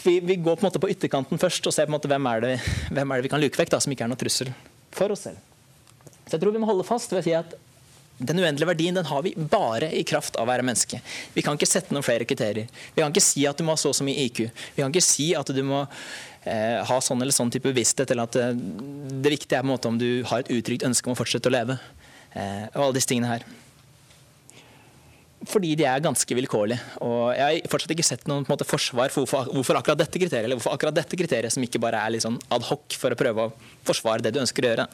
Vi, 0.00 0.16
vi, 0.24 0.38
går 0.40 0.56
på 0.56 0.62
en 0.62 0.70
måte 0.70 0.80
på 0.80 0.88
ytterkanten 0.88 1.40
først 1.40 1.66
og 1.68 1.74
ser 1.76 1.84
på 1.88 1.92
en 1.92 1.98
måte 1.98 2.08
hvem 2.08 2.28
er 2.30 2.44
det, 2.44 2.52
hvem 2.88 3.10
er 3.10 3.18
det 3.18 3.26
vi 3.26 3.32
kan 3.34 3.42
luke 3.42 3.60
vekk, 3.60 3.74
da, 3.74 3.80
som 3.84 3.92
ikke 3.92 4.06
er 4.06 4.12
noe 4.12 4.20
trussel 4.20 4.48
for 4.94 5.12
oss 5.12 5.26
selv. 5.26 5.42
Så 6.24 6.36
jeg 6.36 6.42
tror 6.42 6.54
vi 6.54 6.62
må 6.62 6.68
holde 6.68 6.86
fast 6.86 7.12
ved 7.12 7.20
å 7.20 7.26
si 7.26 7.34
at 7.36 7.52
den 8.20 8.40
uendelige 8.42 8.68
verdien 8.68 8.96
den 8.96 9.08
har 9.08 9.22
vi 9.24 9.32
bare 9.36 9.88
i 9.96 10.02
kraft 10.04 10.36
av 10.36 10.44
å 10.44 10.50
være 10.50 10.64
menneske. 10.66 11.00
Vi 11.32 11.44
kan 11.44 11.56
ikke 11.56 11.68
sette 11.68 11.94
noen 11.96 12.04
flere 12.04 12.26
kriterier. 12.28 12.68
Vi 12.94 13.00
kan 13.00 13.14
ikke 13.14 13.24
si 13.24 13.46
at 13.48 13.56
du 13.56 13.64
må 13.64 13.76
ha 13.76 13.80
så 13.80 13.92
og 13.92 13.96
så 13.96 14.04
mye 14.06 14.26
IQ. 14.26 14.42
Vi 14.76 14.82
kan 14.82 14.92
ikke 14.92 15.04
si 15.04 15.30
at 15.38 15.52
du 15.56 15.62
må 15.64 15.86
eh, 15.86 16.80
ha 16.84 16.98
sånn 17.00 17.22
eller 17.24 17.34
sånn 17.34 17.52
type 17.52 17.70
bevissthet, 17.70 18.12
eller 18.12 18.28
at 18.28 18.36
eh, 18.36 18.52
det 18.52 19.34
viktige 19.38 19.56
er 19.56 19.64
på 19.64 19.70
en 19.70 19.72
måte 19.72 19.88
om 19.88 19.96
du 20.00 20.22
har 20.28 20.44
et 20.44 20.52
uttrykt 20.52 20.84
ønske 20.90 21.08
om 21.08 21.16
å 21.16 21.20
fortsette 21.20 21.48
å 21.48 21.56
leve. 21.56 21.80
Eh, 22.36 22.68
og 22.74 22.84
alle 22.84 22.98
disse 23.00 23.08
tingene 23.10 23.32
her. 23.32 23.48
Fordi 25.48 25.72
de 25.80 25.86
er 25.88 26.02
ganske 26.04 26.36
vilkårlige. 26.36 26.98
Og 27.06 27.30
jeg 27.32 27.62
har 27.62 27.72
fortsatt 27.72 27.94
ikke 27.94 28.04
sett 28.04 28.26
noen 28.28 28.44
måte, 28.50 28.68
forsvar 28.68 29.08
for 29.14 29.24
hvorfor, 29.24 29.48
hvorfor, 29.54 29.80
akkurat 29.80 30.02
dette 30.02 30.20
kriteriet, 30.20 30.44
eller 30.44 30.60
hvorfor 30.60 30.76
akkurat 30.76 31.00
dette 31.00 31.16
kriteriet 31.16 31.56
som 31.56 31.64
ikke 31.64 31.80
bare 31.80 32.02
er 32.04 32.12
litt 32.12 32.26
sånn 32.26 32.36
ad 32.52 32.68
hoc 32.68 33.00
for 33.00 33.16
å 33.16 33.18
prøve 33.18 33.48
å 33.48 33.54
forsvare 33.88 34.26
det 34.26 34.34
du 34.36 34.42
ønsker 34.44 34.68
å 34.68 34.74
gjøre 34.74 34.90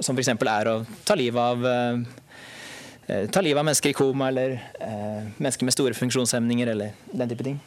som 0.00 0.16
f.eks. 0.16 0.32
er 0.34 0.70
å 0.70 0.78
ta 1.06 1.16
livet 1.18 1.40
av 1.40 1.66
eh, 1.66 2.00
eh, 3.06 3.26
ta 3.32 3.42
livet 3.44 3.60
av 3.60 3.68
mennesker 3.68 3.92
i 3.92 3.96
koma 3.96 4.30
eller 4.32 4.56
eh, 4.80 5.28
mennesker 5.36 5.68
med 5.68 5.76
store 5.76 5.96
funksjonshemninger 5.98 6.72
eller 6.74 6.96
den 7.12 7.30
type 7.30 7.46
ting. 7.46 7.60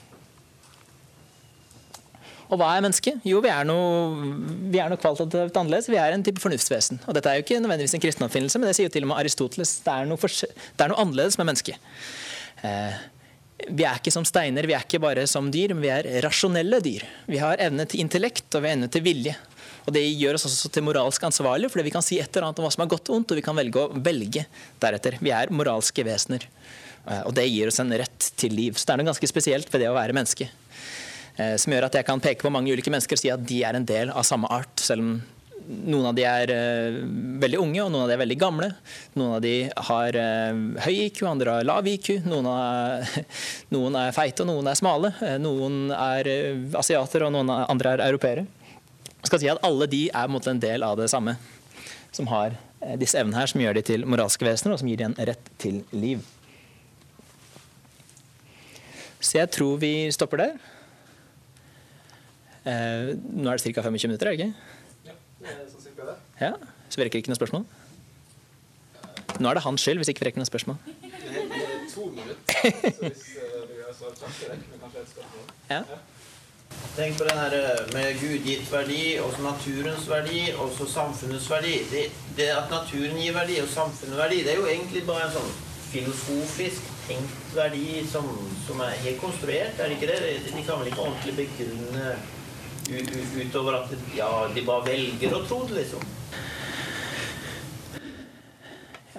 Og 2.54 2.60
hva 2.60 2.74
er 2.76 2.84
menneske? 2.86 3.16
Jo, 3.26 3.40
vi 3.42 3.50
er, 3.50 3.66
noe, 3.66 4.34
vi 4.70 4.78
er 4.82 4.92
noe 4.92 5.02
kvalitativt 5.02 5.56
annerledes. 5.58 5.88
Vi 5.90 5.98
er 5.98 6.14
en 6.14 6.26
type 6.26 6.42
fornuftsvesen. 6.44 7.00
Og 7.08 7.16
dette 7.18 7.32
er 7.32 7.40
jo 7.40 7.46
ikke 7.48 7.58
nødvendigvis 7.64 7.96
en 7.98 8.04
kristen 8.04 8.28
oppfinnelse, 8.28 8.62
men 8.62 8.70
det 8.70 8.76
sier 8.78 8.90
jo 8.90 8.94
til 8.94 9.08
og 9.08 9.10
med 9.10 9.22
Aristoteles. 9.24 9.72
Det 9.86 9.96
er 9.96 10.10
noe, 10.10 10.30
det 10.30 10.86
er 10.86 10.92
noe 10.92 11.02
annerledes 11.02 11.40
med 11.40 11.50
mennesket. 11.50 11.90
Eh, 12.62 13.00
vi 13.70 13.88
er 13.88 13.98
ikke 13.98 14.14
som 14.14 14.28
steiner, 14.28 14.68
vi 14.70 14.76
er 14.76 14.86
ikke 14.86 15.02
bare 15.02 15.26
som 15.30 15.50
dyr, 15.54 15.74
men 15.74 15.82
vi 15.86 15.92
er 15.96 16.10
rasjonelle 16.26 16.82
dyr. 16.84 17.08
Vi 17.32 17.42
har 17.42 17.62
evne 17.64 17.88
til 17.90 18.04
intellekt, 18.04 18.50
og 18.52 18.62
vi 18.62 18.70
har 18.70 18.78
evne 18.78 18.92
til 18.92 19.06
vilje. 19.06 19.36
Og 19.84 19.92
Det 19.96 20.04
gjør 20.04 20.38
oss 20.38 20.48
også 20.48 20.72
til 20.72 20.86
moralsk 20.88 21.26
ansvarlige, 21.28 21.72
fordi 21.74 21.88
vi 21.90 21.94
kan 21.94 22.06
si 22.06 22.20
et 22.22 22.30
eller 22.32 22.48
annet 22.48 22.62
om 22.62 22.68
hva 22.68 22.72
som 22.76 22.86
er 22.86 22.92
godt 22.94 23.10
og 23.10 23.18
vondt, 23.18 23.34
og 23.34 23.40
vi 23.40 23.46
kan 23.46 23.58
velge 23.58 23.82
å 23.82 24.04
velge 24.06 24.46
deretter. 24.82 25.20
Vi 25.24 25.34
er 25.36 25.52
moralske 25.52 26.06
vesener. 26.08 26.48
Eh, 27.04 27.22
og 27.28 27.34
det 27.36 27.50
gir 27.50 27.72
oss 27.72 27.82
en 27.84 27.92
rett 27.92 28.32
til 28.40 28.56
liv. 28.56 28.78
Så 28.78 28.88
det 28.88 28.96
er 28.96 29.04
noe 29.04 29.12
ganske 29.12 29.30
spesielt 29.30 29.72
ved 29.74 29.84
det 29.84 29.92
å 29.92 29.98
være 29.98 30.16
menneske. 30.16 30.50
Eh, 31.36 31.56
som 31.60 31.76
gjør 31.76 31.90
at 31.90 32.00
jeg 32.00 32.08
kan 32.08 32.24
peke 32.24 32.46
på 32.46 32.54
mange 32.54 32.72
ulike 32.72 32.94
mennesker 32.94 33.18
og 33.18 33.24
si 33.24 33.32
at 33.34 33.44
de 33.50 33.64
er 33.66 33.76
en 33.76 33.88
del 33.88 34.14
av 34.14 34.28
samme 34.28 34.50
art, 34.54 34.76
selv 34.80 35.04
om 35.04 35.16
noen 35.64 36.10
av 36.10 36.16
de 36.18 36.26
er 36.28 36.52
uh, 36.52 36.96
veldig 37.40 37.60
unge, 37.62 37.80
og 37.86 37.92
noen 37.94 38.02
av 38.04 38.10
de 38.12 38.16
er 38.18 38.20
veldig 38.20 38.36
gamle. 38.36 38.68
Noen 39.16 39.38
av 39.38 39.44
de 39.46 39.54
har 39.88 40.18
høy 40.84 40.98
IQ, 41.06 41.22
andre 41.30 41.54
har 41.56 41.68
lav 41.70 41.88
IQ. 41.88 42.10
Noen, 42.28 42.50
er, 42.52 43.22
noen 43.76 43.96
er 43.96 44.12
feite, 44.12 44.44
og 44.44 44.50
noen 44.52 44.68
er 44.68 44.76
smale. 44.76 45.14
Noen 45.40 45.86
er 45.96 46.30
asiater, 46.76 47.24
og 47.24 47.32
noen 47.38 47.54
andre 47.64 47.96
er 47.96 48.04
europeere 48.10 48.44
skal 49.30 49.42
si 49.42 49.50
at 49.52 49.62
alle 49.64 49.88
de 49.90 50.06
er 50.10 50.38
en 50.52 50.60
del 50.60 50.84
av 50.84 50.98
det 51.00 51.10
samme. 51.10 51.38
Som 52.14 52.28
har 52.28 52.54
eh, 52.82 52.98
disse 53.00 53.18
evnene 53.18 53.40
her, 53.40 53.48
som 53.50 53.62
gjør 53.62 53.74
de 53.80 53.82
til 53.82 54.06
moralske 54.06 54.46
vesener, 54.46 54.74
og 54.74 54.80
som 54.80 54.88
gir 54.88 54.98
de 54.98 55.08
en 55.10 55.18
rett 55.18 55.52
til 55.58 55.84
liv. 55.92 56.22
Så 59.24 59.40
jeg 59.40 59.50
tror 59.56 59.80
vi 59.80 60.12
stopper 60.12 60.44
der. 60.44 60.58
Eh, 62.64 63.14
nå 63.18 63.50
er 63.50 63.58
det 63.58 63.74
ca. 63.76 63.82
25 63.82 64.08
minutter, 64.08 64.28
er 64.28 64.36
det 64.36 64.40
ikke? 64.40 64.54
Ja, 65.08 65.16
det 65.40 65.50
er 65.52 65.64
sånn 65.72 65.84
cirka 65.84 66.08
det. 66.08 66.18
Ja, 66.40 66.54
Så 66.90 67.00
vi 67.00 67.08
rekker 67.08 67.24
ikke 67.24 67.32
noe 67.32 67.40
spørsmål? 67.40 67.66
Nå 69.42 69.50
er 69.50 69.58
det 69.58 69.64
hans 69.66 69.82
skyld 69.82 70.00
hvis 70.00 70.12
ikke 70.14 70.24
vi 70.24 70.28
rekker 70.30 70.44
noe 70.44 70.48
spørsmål. 70.48 70.78
Det 71.02 71.10
er 71.10 71.88
to 71.90 72.10
minutter, 72.14 72.92
så 72.94 73.08
hvis 73.08 73.24
uh, 73.40 73.64
vi 73.68 73.80
gjør 73.80 73.96
så 73.98 74.12
kjapt, 74.20 74.44
rekker 74.52 74.68
vi 74.70 74.82
kanskje 74.84 75.02
et 75.02 75.14
spørsmål. 75.16 75.48
Ja. 75.72 75.82
Tenk 76.94 77.18
på 77.18 77.26
den 77.26 77.40
her 77.42 77.54
eh, 77.58 77.80
med 77.94 78.20
Gud 78.22 78.46
gitt 78.46 78.68
verdi, 78.70 79.18
også 79.18 79.42
naturens 79.42 80.04
verdi, 80.10 80.42
også 80.62 80.86
samfunnets 80.92 81.50
verdi. 81.50 81.80
Det, 81.90 82.04
det 82.38 82.52
At 82.54 82.70
naturen 82.70 83.18
gir 83.18 83.34
verdi, 83.34 83.58
og 83.64 83.72
samfunnet 83.74 84.20
verdi, 84.20 84.44
det 84.46 84.54
er 84.54 84.62
jo 84.62 84.70
egentlig 84.70 85.02
bare 85.08 85.26
en 85.26 85.34
sånn 85.40 85.56
filosofisk 85.94 86.92
tenkt 87.08 87.56
verdi 87.56 88.04
som, 88.10 88.30
som 88.68 88.82
er 88.86 88.94
helt 89.04 89.20
konstruert, 89.22 89.80
er 89.80 89.90
det 89.90 89.98
ikke 89.98 90.12
det? 90.12 90.38
De 90.46 90.64
kan 90.66 90.80
vel 90.80 90.92
ikke 90.92 91.06
ordentlig 91.08 91.36
begrunne 91.42 92.14
utover 93.42 93.80
at 93.80 93.94
ja, 94.18 94.30
de 94.54 94.64
bare 94.68 94.86
velger 94.88 95.34
å 95.34 95.44
tro 95.48 95.64
det, 95.70 95.82
liksom. 95.82 96.06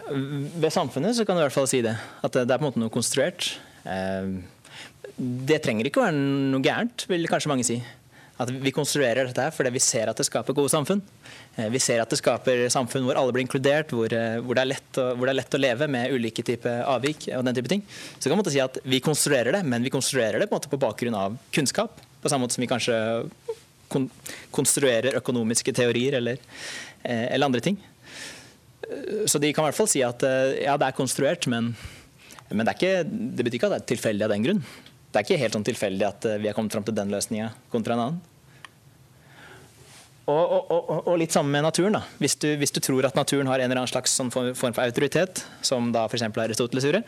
Ved 0.05 0.71
samfunnet 0.71 1.17
så 1.17 1.25
kan 1.25 1.37
du 1.37 1.43
i 1.43 1.47
hvert 1.47 1.59
fall 1.59 1.71
si 1.71 1.81
det. 1.83 1.95
At 2.23 2.35
det 2.37 2.45
er 2.45 2.59
på 2.59 2.63
en 2.63 2.69
måte 2.69 2.83
noe 2.83 2.93
konstruert. 2.93 3.55
Eh, 3.83 4.35
det 5.17 5.61
trenger 5.63 5.87
ikke 5.87 6.03
å 6.03 6.09
være 6.09 6.17
noe 6.19 6.65
gærent, 6.65 7.07
vil 7.11 7.29
kanskje 7.31 7.51
mange 7.53 7.67
si. 7.67 7.79
At 8.43 8.51
vi 8.51 8.73
konstruerer 8.75 9.29
dette 9.29 9.43
her 9.47 9.53
fordi 9.55 9.71
vi 9.77 9.83
ser 9.83 10.11
at 10.11 10.19
det 10.19 10.27
skaper 10.27 10.57
gode 10.57 10.73
samfunn. 10.73 11.03
Eh, 11.55 11.69
vi 11.71 11.79
ser 11.83 12.01
at 12.03 12.11
det 12.11 12.19
skaper 12.19 12.65
samfunn 12.73 13.07
hvor 13.07 13.19
alle 13.21 13.35
blir 13.35 13.45
inkludert, 13.45 13.95
hvor, 13.95 14.11
eh, 14.11 14.41
hvor, 14.43 14.59
det, 14.59 14.65
er 14.65 14.73
å, 14.99 15.05
hvor 15.15 15.29
det, 15.29 15.35
er 15.37 15.39
lett 15.39 15.55
å, 15.55 15.61
leve 15.63 15.89
med 15.95 16.17
ulike 16.17 16.43
typer 16.47 16.83
avvik. 16.91 17.29
og 17.37 17.47
den 17.47 17.55
type 17.55 17.71
ting. 17.71 17.85
Så 18.19 18.27
kan 18.27 18.41
man 18.41 18.51
si 18.51 18.63
at 18.63 18.81
vi 18.83 18.99
konstruerer 19.05 19.55
det, 19.55 19.63
men 19.63 19.87
vi 19.87 19.95
konstruerer 19.95 20.43
det 20.43 20.51
på, 20.51 20.59
på 20.59 20.83
bakgrunn 20.83 21.15
av 21.19 21.39
kunnskap. 21.55 22.03
På 22.23 22.33
samme 22.33 22.49
måte 22.49 22.59
som 22.59 22.67
vi 22.67 22.73
kanskje 22.73 22.99
kon 23.93 24.09
konstruerer 24.51 25.21
økonomiske 25.21 25.75
teorier 25.77 26.17
eller, 26.19 26.41
eh, 27.05 27.29
eller, 27.31 27.47
andre 27.47 27.63
ting. 27.63 27.79
Så 29.31 29.39
de 29.39 29.53
kan 29.55 29.63
i 29.63 29.71
hvert 29.71 29.79
fall 29.79 29.89
si 29.89 30.03
at 30.05 30.21
ja, 30.61 30.75
det 30.77 30.87
er 30.87 30.97
konstruert, 30.97 31.47
men, 31.49 31.71
men 32.51 32.67
det, 32.67 32.77
ikke, 32.77 33.07
det 33.07 33.47
betyr 33.47 33.59
ikke 33.61 33.71
at 33.71 33.77
det 33.77 33.81
er 33.83 33.91
tilfeldig 33.95 34.27
av 34.27 34.35
den 34.35 34.45
grunn. 34.45 34.63
Det 35.09 35.21
er 35.21 35.27
ikke 35.27 35.41
helt 35.41 35.57
sånn 35.57 35.67
tilfeldig 35.67 36.07
at 36.07 36.31
vi 36.43 36.51
har 36.51 36.57
kommet 36.57 36.75
fram 36.75 36.85
til 36.87 36.97
den 36.97 37.13
løsninga 37.15 37.53
kontra 37.73 37.97
en 37.97 38.05
annen. 38.05 38.23
Og, 40.25 40.53
og, 40.73 40.91
og, 41.05 41.17
litt 41.21 41.35
sammen 41.35 41.53
med 41.53 41.67
naturen. 41.67 41.99
da. 41.99 42.01
Hvis 42.23 42.39
du, 42.41 42.49
hvis 42.57 42.73
du, 42.73 42.81
tror 42.85 43.05
at 43.05 43.17
naturen 43.17 43.49
har 43.51 43.61
en 43.61 43.69
eller 43.69 43.83
annen 43.83 43.91
slags 43.91 44.15
sånn 44.17 44.31
form 44.33 44.55
for 44.57 44.81
autoritet, 44.81 45.43
som 45.61 45.91
da 45.93 46.07
f.eks. 46.09 46.25
Aristoteles 46.25 46.87
gjorde, 46.89 47.03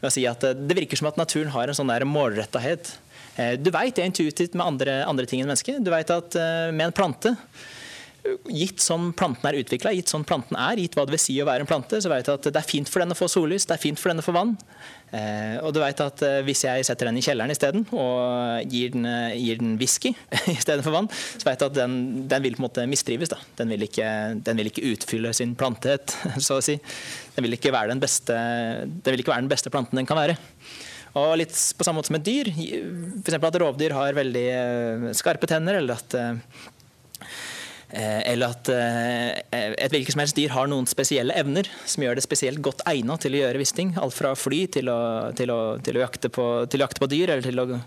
ved 0.00 0.08
å 0.08 0.12
si 0.14 0.24
at 0.28 0.46
eh, 0.48 0.56
det 0.56 0.78
virker 0.78 1.00
som 1.00 1.10
at 1.10 1.20
naturen 1.20 1.52
har 1.52 1.68
en 1.68 1.76
sånn 1.76 1.92
målrettahet. 2.08 2.94
Eh, 3.36 3.54
du 3.60 3.68
veit 3.74 3.92
det 3.96 4.06
er 4.06 4.08
intuitivt 4.08 4.56
med 4.56 4.64
andre, 4.64 5.02
andre 5.04 5.28
ting 5.28 5.42
enn 5.42 5.50
mennesket. 5.50 5.82
Du 5.84 5.92
veit 5.92 6.12
at 6.14 6.38
eh, 6.40 6.70
med 6.72 6.88
en 6.88 6.96
plante 6.96 7.34
gitt 8.48 8.80
sånn 8.80 9.10
planten 9.16 9.46
er 9.50 9.58
utvikla, 9.60 9.92
gitt 9.92 10.10
sånn 10.12 10.24
planten 10.26 10.56
er, 10.56 10.80
gitt 10.80 10.96
hva 10.96 11.04
det 11.04 11.14
vil 11.14 11.20
si 11.20 11.36
å 11.42 11.46
være 11.48 11.64
en 11.64 11.68
plante, 11.68 12.00
så 12.00 12.10
vet 12.12 12.26
du 12.26 12.32
at 12.32 12.46
det 12.48 12.60
er 12.60 12.66
fint 12.66 12.88
for 12.88 13.04
den 13.04 13.12
å 13.12 13.18
få 13.18 13.28
sollys, 13.30 13.66
det 13.68 13.76
er 13.76 13.82
fint 13.82 14.00
for 14.00 14.12
den 14.12 14.22
å 14.22 14.24
få 14.24 14.32
vann. 14.36 14.54
Eh, 15.14 15.58
og 15.60 15.74
du 15.76 15.80
vet 15.82 16.00
at 16.00 16.24
eh, 16.26 16.40
hvis 16.46 16.64
jeg 16.64 16.86
setter 16.88 17.10
den 17.10 17.20
i 17.20 17.22
kjelleren 17.22 17.52
isteden 17.52 17.84
og 17.92 18.72
gir 18.72 18.94
den, 18.96 19.04
eh, 19.06 19.36
gir 19.38 19.60
den 19.60 19.76
whisky 19.78 20.14
istedenfor 20.56 20.96
vann, 20.96 21.10
så 21.12 21.46
vet 21.46 21.60
du 21.60 21.66
at 21.68 21.76
den, 21.76 21.98
den, 22.30 22.46
vil 22.46 22.56
på 22.56 22.64
en 22.64 22.66
måte 22.66 22.86
mistrives. 22.90 23.30
Da. 23.30 23.38
Den, 23.60 23.74
vil 23.74 23.86
ikke, 23.86 24.08
den 24.46 24.62
vil 24.62 24.72
ikke 24.72 24.88
utfylle 24.94 25.34
sin 25.36 25.54
plantehet, 25.60 26.16
så 26.46 26.58
å 26.58 26.64
si. 26.64 26.78
Den 27.36 27.46
vil 27.46 27.58
ikke 27.58 27.74
være 27.74 27.92
den 27.92 28.02
beste, 28.02 28.34
den 28.88 29.20
være 29.20 29.44
den 29.44 29.52
beste 29.52 29.72
planten 29.74 30.00
den 30.00 30.08
kan 30.08 30.18
være. 30.18 30.38
Og 31.14 31.36
litt 31.38 31.54
på 31.54 31.86
samme 31.86 32.00
måte 32.00 32.10
som 32.10 32.16
et 32.18 32.26
dyr. 32.26 32.48
F.eks. 32.50 33.36
at 33.36 33.58
rovdyr 33.62 33.94
har 33.94 34.16
veldig 34.16 34.46
eh, 34.50 35.10
skarpe 35.14 35.46
tenner, 35.50 35.78
eller 35.78 36.00
at 36.00 36.16
eller 37.94 38.54
at 38.54 38.68
eh, 38.74 39.38
et 39.54 39.92
hvilket 39.92 40.14
som 40.14 40.22
helst 40.24 40.38
dyr 40.38 40.52
har 40.54 40.66
noen 40.70 40.88
spesielle 40.90 41.34
evner 41.38 41.68
som 41.86 42.02
gjør 42.02 42.18
det 42.18 42.24
spesielt 42.26 42.62
godt 42.64 42.82
egnet 42.90 43.22
til 43.22 43.36
å 43.36 43.42
gjøre 43.44 43.60
visse 43.60 43.76
ting. 43.76 43.94
Alt 44.00 44.16
fra 44.16 44.34
fly 44.38 44.64
til 44.74 44.90
å, 44.90 44.98
til 45.38 45.52
å, 45.54 45.60
til 45.84 45.98
å, 45.98 46.02
jakte, 46.02 46.30
på, 46.34 46.48
til 46.70 46.82
å 46.82 46.88
jakte, 46.88 47.04
på, 47.04 47.10
dyr, 47.12 47.34
eller 47.34 47.46
til 47.46 47.62
å, 47.62 47.66
eh, 47.72 47.80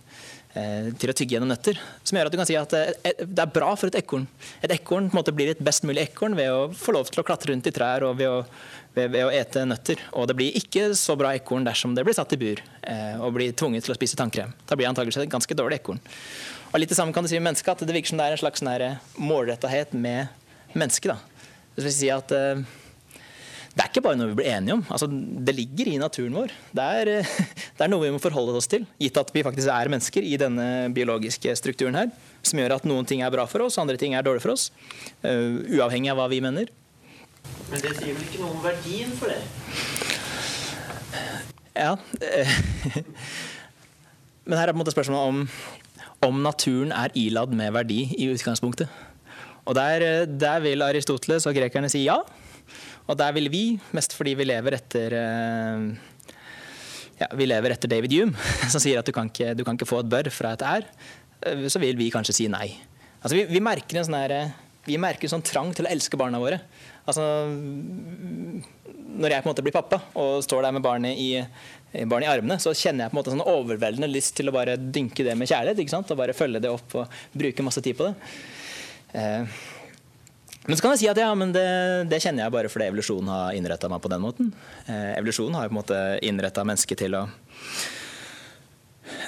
til 0.97 1.11
å 1.11 1.15
tygge 1.15 1.35
gjennom 1.35 1.51
nøtter. 1.51 1.77
Som 2.07 2.17
gjør 2.17 2.29
at 2.29 2.33
du 2.33 2.39
kan 2.39 2.49
si 2.49 2.55
at 2.57 2.73
det 2.73 3.43
er 3.43 3.53
bra 3.53 3.73
for 3.77 3.91
et 3.91 3.99
ekorn. 3.99 4.25
Et 4.65 4.73
ekorn 4.73 5.11
blir 5.35 5.51
et 5.53 5.61
best 5.63 5.85
mulig 5.85 6.07
ekorn 6.07 6.37
ved 6.37 6.49
å 6.49 6.67
få 6.73 6.95
lov 6.95 7.11
til 7.11 7.21
å 7.21 7.25
klatre 7.27 7.51
rundt 7.51 7.69
i 7.69 7.73
trær 7.75 8.07
og 8.07 8.17
ved 8.17 8.31
å, 8.31 8.41
ved, 8.95 9.11
ved 9.13 9.27
å 9.27 9.31
ete 9.33 9.65
nøtter. 9.69 10.01
Og 10.17 10.27
det 10.29 10.37
blir 10.39 10.57
ikke 10.57 10.89
så 10.97 11.17
bra 11.19 11.35
ekorn 11.37 11.67
dersom 11.67 11.93
det 11.97 12.05
blir 12.07 12.17
satt 12.17 12.33
i 12.33 12.41
bur 12.41 12.63
og 13.21 13.35
blir 13.35 13.53
tvunget 13.57 13.85
til 13.85 13.93
å 13.93 13.99
spise 13.99 14.17
tannkrem. 14.17 14.55
Da 14.65 14.75
blir 14.75 14.87
det 14.87 14.93
antakeligvis 14.95 15.27
et 15.27 15.35
ganske 15.35 15.59
dårlig 15.59 15.81
ekorn. 15.81 16.01
Og 16.73 16.81
litt 16.81 16.91
det 16.91 16.97
samme 16.97 17.15
kan 17.15 17.23
du 17.23 17.29
si 17.31 17.37
med 17.39 17.51
mennesket, 17.51 17.77
at 17.77 17.87
det 17.87 17.95
virker 17.95 18.11
som 18.11 18.19
det 18.19 18.27
er 18.27 18.35
en 18.35 18.41
slags 18.41 18.61
sånn 18.61 18.73
eh, 18.73 18.99
målrettahet 19.21 19.93
med 19.95 20.75
mennesket. 20.75 21.15
Det 21.77 21.85
vil 21.85 21.95
si 21.95 22.09
at 22.11 22.33
det 23.77 23.83
er 23.83 23.91
ikke 23.91 24.01
bare 24.07 24.17
noe 24.17 24.31
vi 24.31 24.37
blir 24.39 24.47
enige 24.49 24.73
om. 24.73 24.79
Altså, 24.89 25.05
det 25.07 25.53
ligger 25.53 25.85
i 25.91 25.99
naturen 26.01 26.33
vår. 26.33 26.49
Det 26.73 26.85
er, 27.01 27.11
uh, 27.21 27.27
det 27.77 27.83
er, 27.85 27.91
noe 27.93 28.01
vi 28.01 28.09
må 28.15 28.19
forholde 28.21 28.55
oss 28.57 28.69
til, 28.71 28.87
gitt 28.97 29.17
at 29.21 29.29
vi 29.35 29.43
faktisk 29.45 29.69
er 29.69 29.91
mennesker 29.93 30.25
i 30.25 30.33
denne 30.41 30.89
biologiske 30.95 31.53
strukturen 31.59 31.97
her. 31.99 32.09
Som 32.41 32.59
gjør 32.61 32.77
at 32.79 32.87
noen 32.89 33.05
ting 33.05 33.21
er 33.21 33.33
bra 33.33 33.45
for 33.49 33.61
oss, 33.67 33.77
andre 33.81 33.97
ting 34.01 34.15
er 34.17 34.25
dårlig 34.25 34.41
for 34.41 34.51
oss. 34.55 34.71
Uh, 35.21 35.61
uavhengig 35.77 36.09
av 36.13 36.17
hva 36.21 36.27
vi 36.33 36.41
mener. 36.41 36.65
Men 37.69 37.79
det 37.83 37.93
sier 37.99 38.13
vel 38.15 38.23
ikke 38.25 38.41
noe 38.41 38.51
om 38.55 38.61
verdien 38.65 39.11
for 39.19 39.27
det? 39.29 39.41
Ja. 41.77 41.93
Men 44.47 44.57
her 44.57 44.69
er 44.69 44.73
på 44.73 44.79
en 44.79 44.81
måte 44.81 44.95
spørsmålet 44.95 45.29
om 45.29 45.37
om 46.25 46.39
naturen 46.41 46.89
er 46.95 47.13
iladd 47.13 47.51
med 47.53 47.73
verdi 47.75 48.07
i 48.17 48.31
utgangspunktet. 48.33 48.89
Og 49.67 49.75
der, 49.77 50.25
der, 50.25 50.59
vil 50.63 50.81
Aristoteles 50.81 51.45
og 51.45 51.53
grekerne 51.57 51.89
si 51.91 52.05
ja. 52.07 52.17
Og 53.07 53.17
der 53.19 53.33
vil 53.37 53.49
vi, 53.51 53.63
mest 53.95 54.15
fordi 54.17 54.35
vi 54.37 54.47
lever 54.47 54.77
etter 54.77 55.15
eh, 55.15 55.87
ja, 57.21 57.29
vi 57.37 57.47
lever 57.47 57.73
etter 57.73 57.91
David 57.91 58.13
Hume, 58.17 58.47
som 58.73 58.83
sier 58.83 59.01
at 59.01 59.07
du 59.07 59.13
kan, 59.15 59.31
ikke, 59.31 59.53
du 59.57 59.63
kan 59.67 59.79
ikke 59.79 59.89
få 59.89 60.03
et 60.03 60.11
bør 60.11 60.31
fra 60.33 60.53
et 60.57 60.65
er, 60.67 60.87
eh, 61.47 61.67
så 61.71 61.81
vil 61.83 61.99
vi 61.99 62.11
kanskje 62.13 62.35
si 62.41 62.49
nei. 62.51 62.69
Altså, 63.21 63.35
vi, 63.39 63.47
vi, 63.49 63.63
merker 63.63 63.99
en 63.99 64.07
sånn 64.07 64.19
her, 64.19 64.35
vi 64.87 64.99
merker 65.01 65.31
sånn 65.31 65.45
trang 65.45 65.73
til 65.75 65.87
å 65.87 65.91
elske 65.91 66.19
barna 66.19 66.41
våre. 66.41 66.59
Altså, 67.07 67.23
når 69.17 69.33
jeg 69.33 69.43
på 69.43 69.47
en 69.47 69.53
måte 69.53 69.63
blir 69.65 69.75
pappa 69.75 70.01
og 70.19 70.43
står 70.45 70.67
der 70.67 70.75
med 70.75 70.83
barnet 70.85 71.17
i 71.17 71.31
barn 72.05 72.25
i 72.25 72.29
armene, 72.29 72.59
så 72.59 72.73
kjenner 72.75 73.05
jeg 73.05 73.11
på 73.11 73.15
en 73.15 73.19
måte 73.21 73.33
sånn 73.33 73.47
overveldende 73.47 74.09
lyst 74.11 74.35
til 74.37 74.51
å 74.51 74.53
bare 74.53 74.75
dynke 74.77 75.23
det 75.25 75.37
med 75.39 75.49
kjærlighet. 75.49 75.79
ikke 75.81 75.95
sant? 75.95 76.11
Og 76.11 76.19
bare 76.19 76.35
følge 76.37 76.61
det 76.61 76.69
opp 76.71 76.97
og 76.99 77.19
bruke 77.31 77.65
masse 77.65 77.81
tid 77.83 77.97
på 77.97 78.09
det. 78.09 78.13
Eh, 79.17 79.57
men 80.67 80.77
så 80.77 80.83
kan 80.83 80.93
jeg 80.93 81.01
si 81.01 81.11
at 81.11 81.19
ja, 81.21 81.29
men 81.37 81.53
det, 81.55 81.67
det 82.11 82.19
kjenner 82.23 82.45
jeg 82.45 82.53
bare 82.53 82.71
fordi 82.71 82.89
evolusjonen 82.91 83.31
har 83.31 83.57
innretta 83.57 83.89
meg 83.91 84.01
på 84.03 84.11
den 84.11 84.23
måten. 84.23 84.51
Eh, 84.85 85.13
evolusjonen 85.17 85.55
har 85.57 85.69
på 85.69 85.75
en 85.75 85.79
måte 85.79 86.01
innretta 86.27 86.65
mennesket 86.67 87.01
til 87.05 87.15
å 87.15 87.23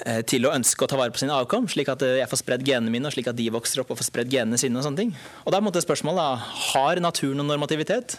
eh, 0.04 0.20
til 0.28 0.44
å 0.44 0.52
ønske 0.54 0.84
å 0.84 0.90
ta 0.90 0.98
vare 1.00 1.14
på 1.14 1.22
sine 1.22 1.36
avkom, 1.36 1.68
slik 1.72 1.88
at 1.92 2.04
jeg 2.04 2.28
får 2.30 2.42
spredd 2.42 2.66
genene 2.68 2.92
mine, 2.92 3.08
og 3.08 3.16
slik 3.16 3.30
at 3.32 3.38
de 3.40 3.48
vokser 3.52 3.80
opp 3.82 3.94
og 3.94 4.00
får 4.02 4.10
spredd 4.10 4.32
genene 4.32 4.60
sine. 4.60 4.76
og 4.76 4.84
sånne 4.86 5.04
ting. 5.04 5.14
Og 5.46 5.54
da 5.54 5.62
er 5.62 5.86
spørsmålet 5.88 6.52
har 6.74 7.00
naturen 7.00 7.40
noen 7.40 7.54
normativitet? 7.54 8.18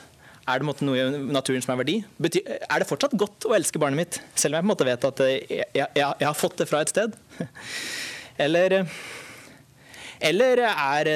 Er 0.50 0.62
det 0.62 0.82
noe 0.82 0.98
i 0.98 1.10
naturen 1.30 1.62
som 1.62 1.76
er 1.76 1.84
verdi? 1.84 2.00
er 2.02 2.82
det 2.82 2.90
fortsatt 2.90 3.14
godt 3.14 3.46
å 3.46 3.54
elske 3.54 3.80
barnet 3.82 4.00
mitt, 4.02 4.22
selv 4.34 4.56
om 4.56 4.58
jeg 4.58 4.64
på 4.64 4.66
en 4.66 4.74
måte 4.74 4.88
vet 4.88 5.06
at 5.06 5.22
jeg, 5.30 5.66
jeg, 5.78 5.88
jeg 5.94 6.26
har 6.26 6.38
fått 6.38 6.58
det 6.58 6.70
fra 6.70 6.82
et 6.82 6.90
sted? 6.90 7.14
Eller, 8.46 8.88
eller, 10.22 10.62
er, 10.70 11.10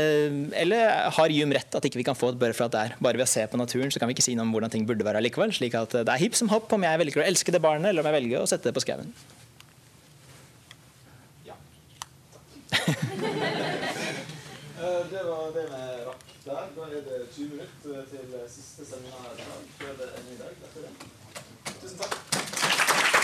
eller 0.61 1.11
har 1.17 1.33
Jum 1.33 1.53
rett 1.55 1.77
at 1.77 1.87
ikke 1.87 1.99
vi 2.01 2.05
kan 2.07 2.17
få 2.17 2.31
et 2.33 2.39
bare 2.41 2.55
fra 2.57 2.67
at 2.69 2.75
det 2.75 2.81
er? 2.81 2.95
Bare 2.99 3.19
ved 3.19 3.27
å 3.27 3.29
se 3.29 3.45
på 3.49 3.59
naturen 3.59 3.93
så 3.93 4.01
kan 4.01 4.09
vi 4.09 4.17
ikke 4.17 4.25
si 4.25 4.35
noe 4.37 4.47
om 4.47 4.53
hvordan 4.55 4.73
ting 4.73 4.85
burde 4.89 5.05
være 5.05 5.23
likevel. 5.25 5.53
slik 5.55 5.77
at 5.77 5.95
det 5.95 6.11
er 6.11 6.21
hipp 6.21 6.37
som 6.37 6.51
hopp 6.53 6.73
om 6.75 6.85
jeg 6.85 7.01
velger 7.03 7.23
å 7.23 7.27
elske 7.27 7.53
det 7.55 7.63
barnet, 7.63 7.91
eller 7.91 8.03
om 8.03 8.11
jeg 8.11 8.17
velger 8.19 8.43
å 8.43 8.49
sette 8.49 8.69
det 8.69 8.75
på 8.75 8.85
skauen. 8.85 9.13
Ja. 11.47 11.55
Eh, 14.75 15.05
det 15.09 15.21
var 15.23 15.53
det 15.55 15.61
vi 15.71 15.77
rakk 16.05 16.25
der. 16.43 16.65
Da 16.75 16.87
er 16.91 17.05
det 17.07 17.21
20 17.35 17.55
minutter 17.55 18.03
til 18.11 18.35
siste 18.51 18.85
seminar 18.85 19.39
før 19.79 19.97
det 20.01 20.11
er 20.11 20.27
ny 20.27 20.37
dag. 20.43 20.53
Tusen 21.81 21.97
takk. 22.03 23.14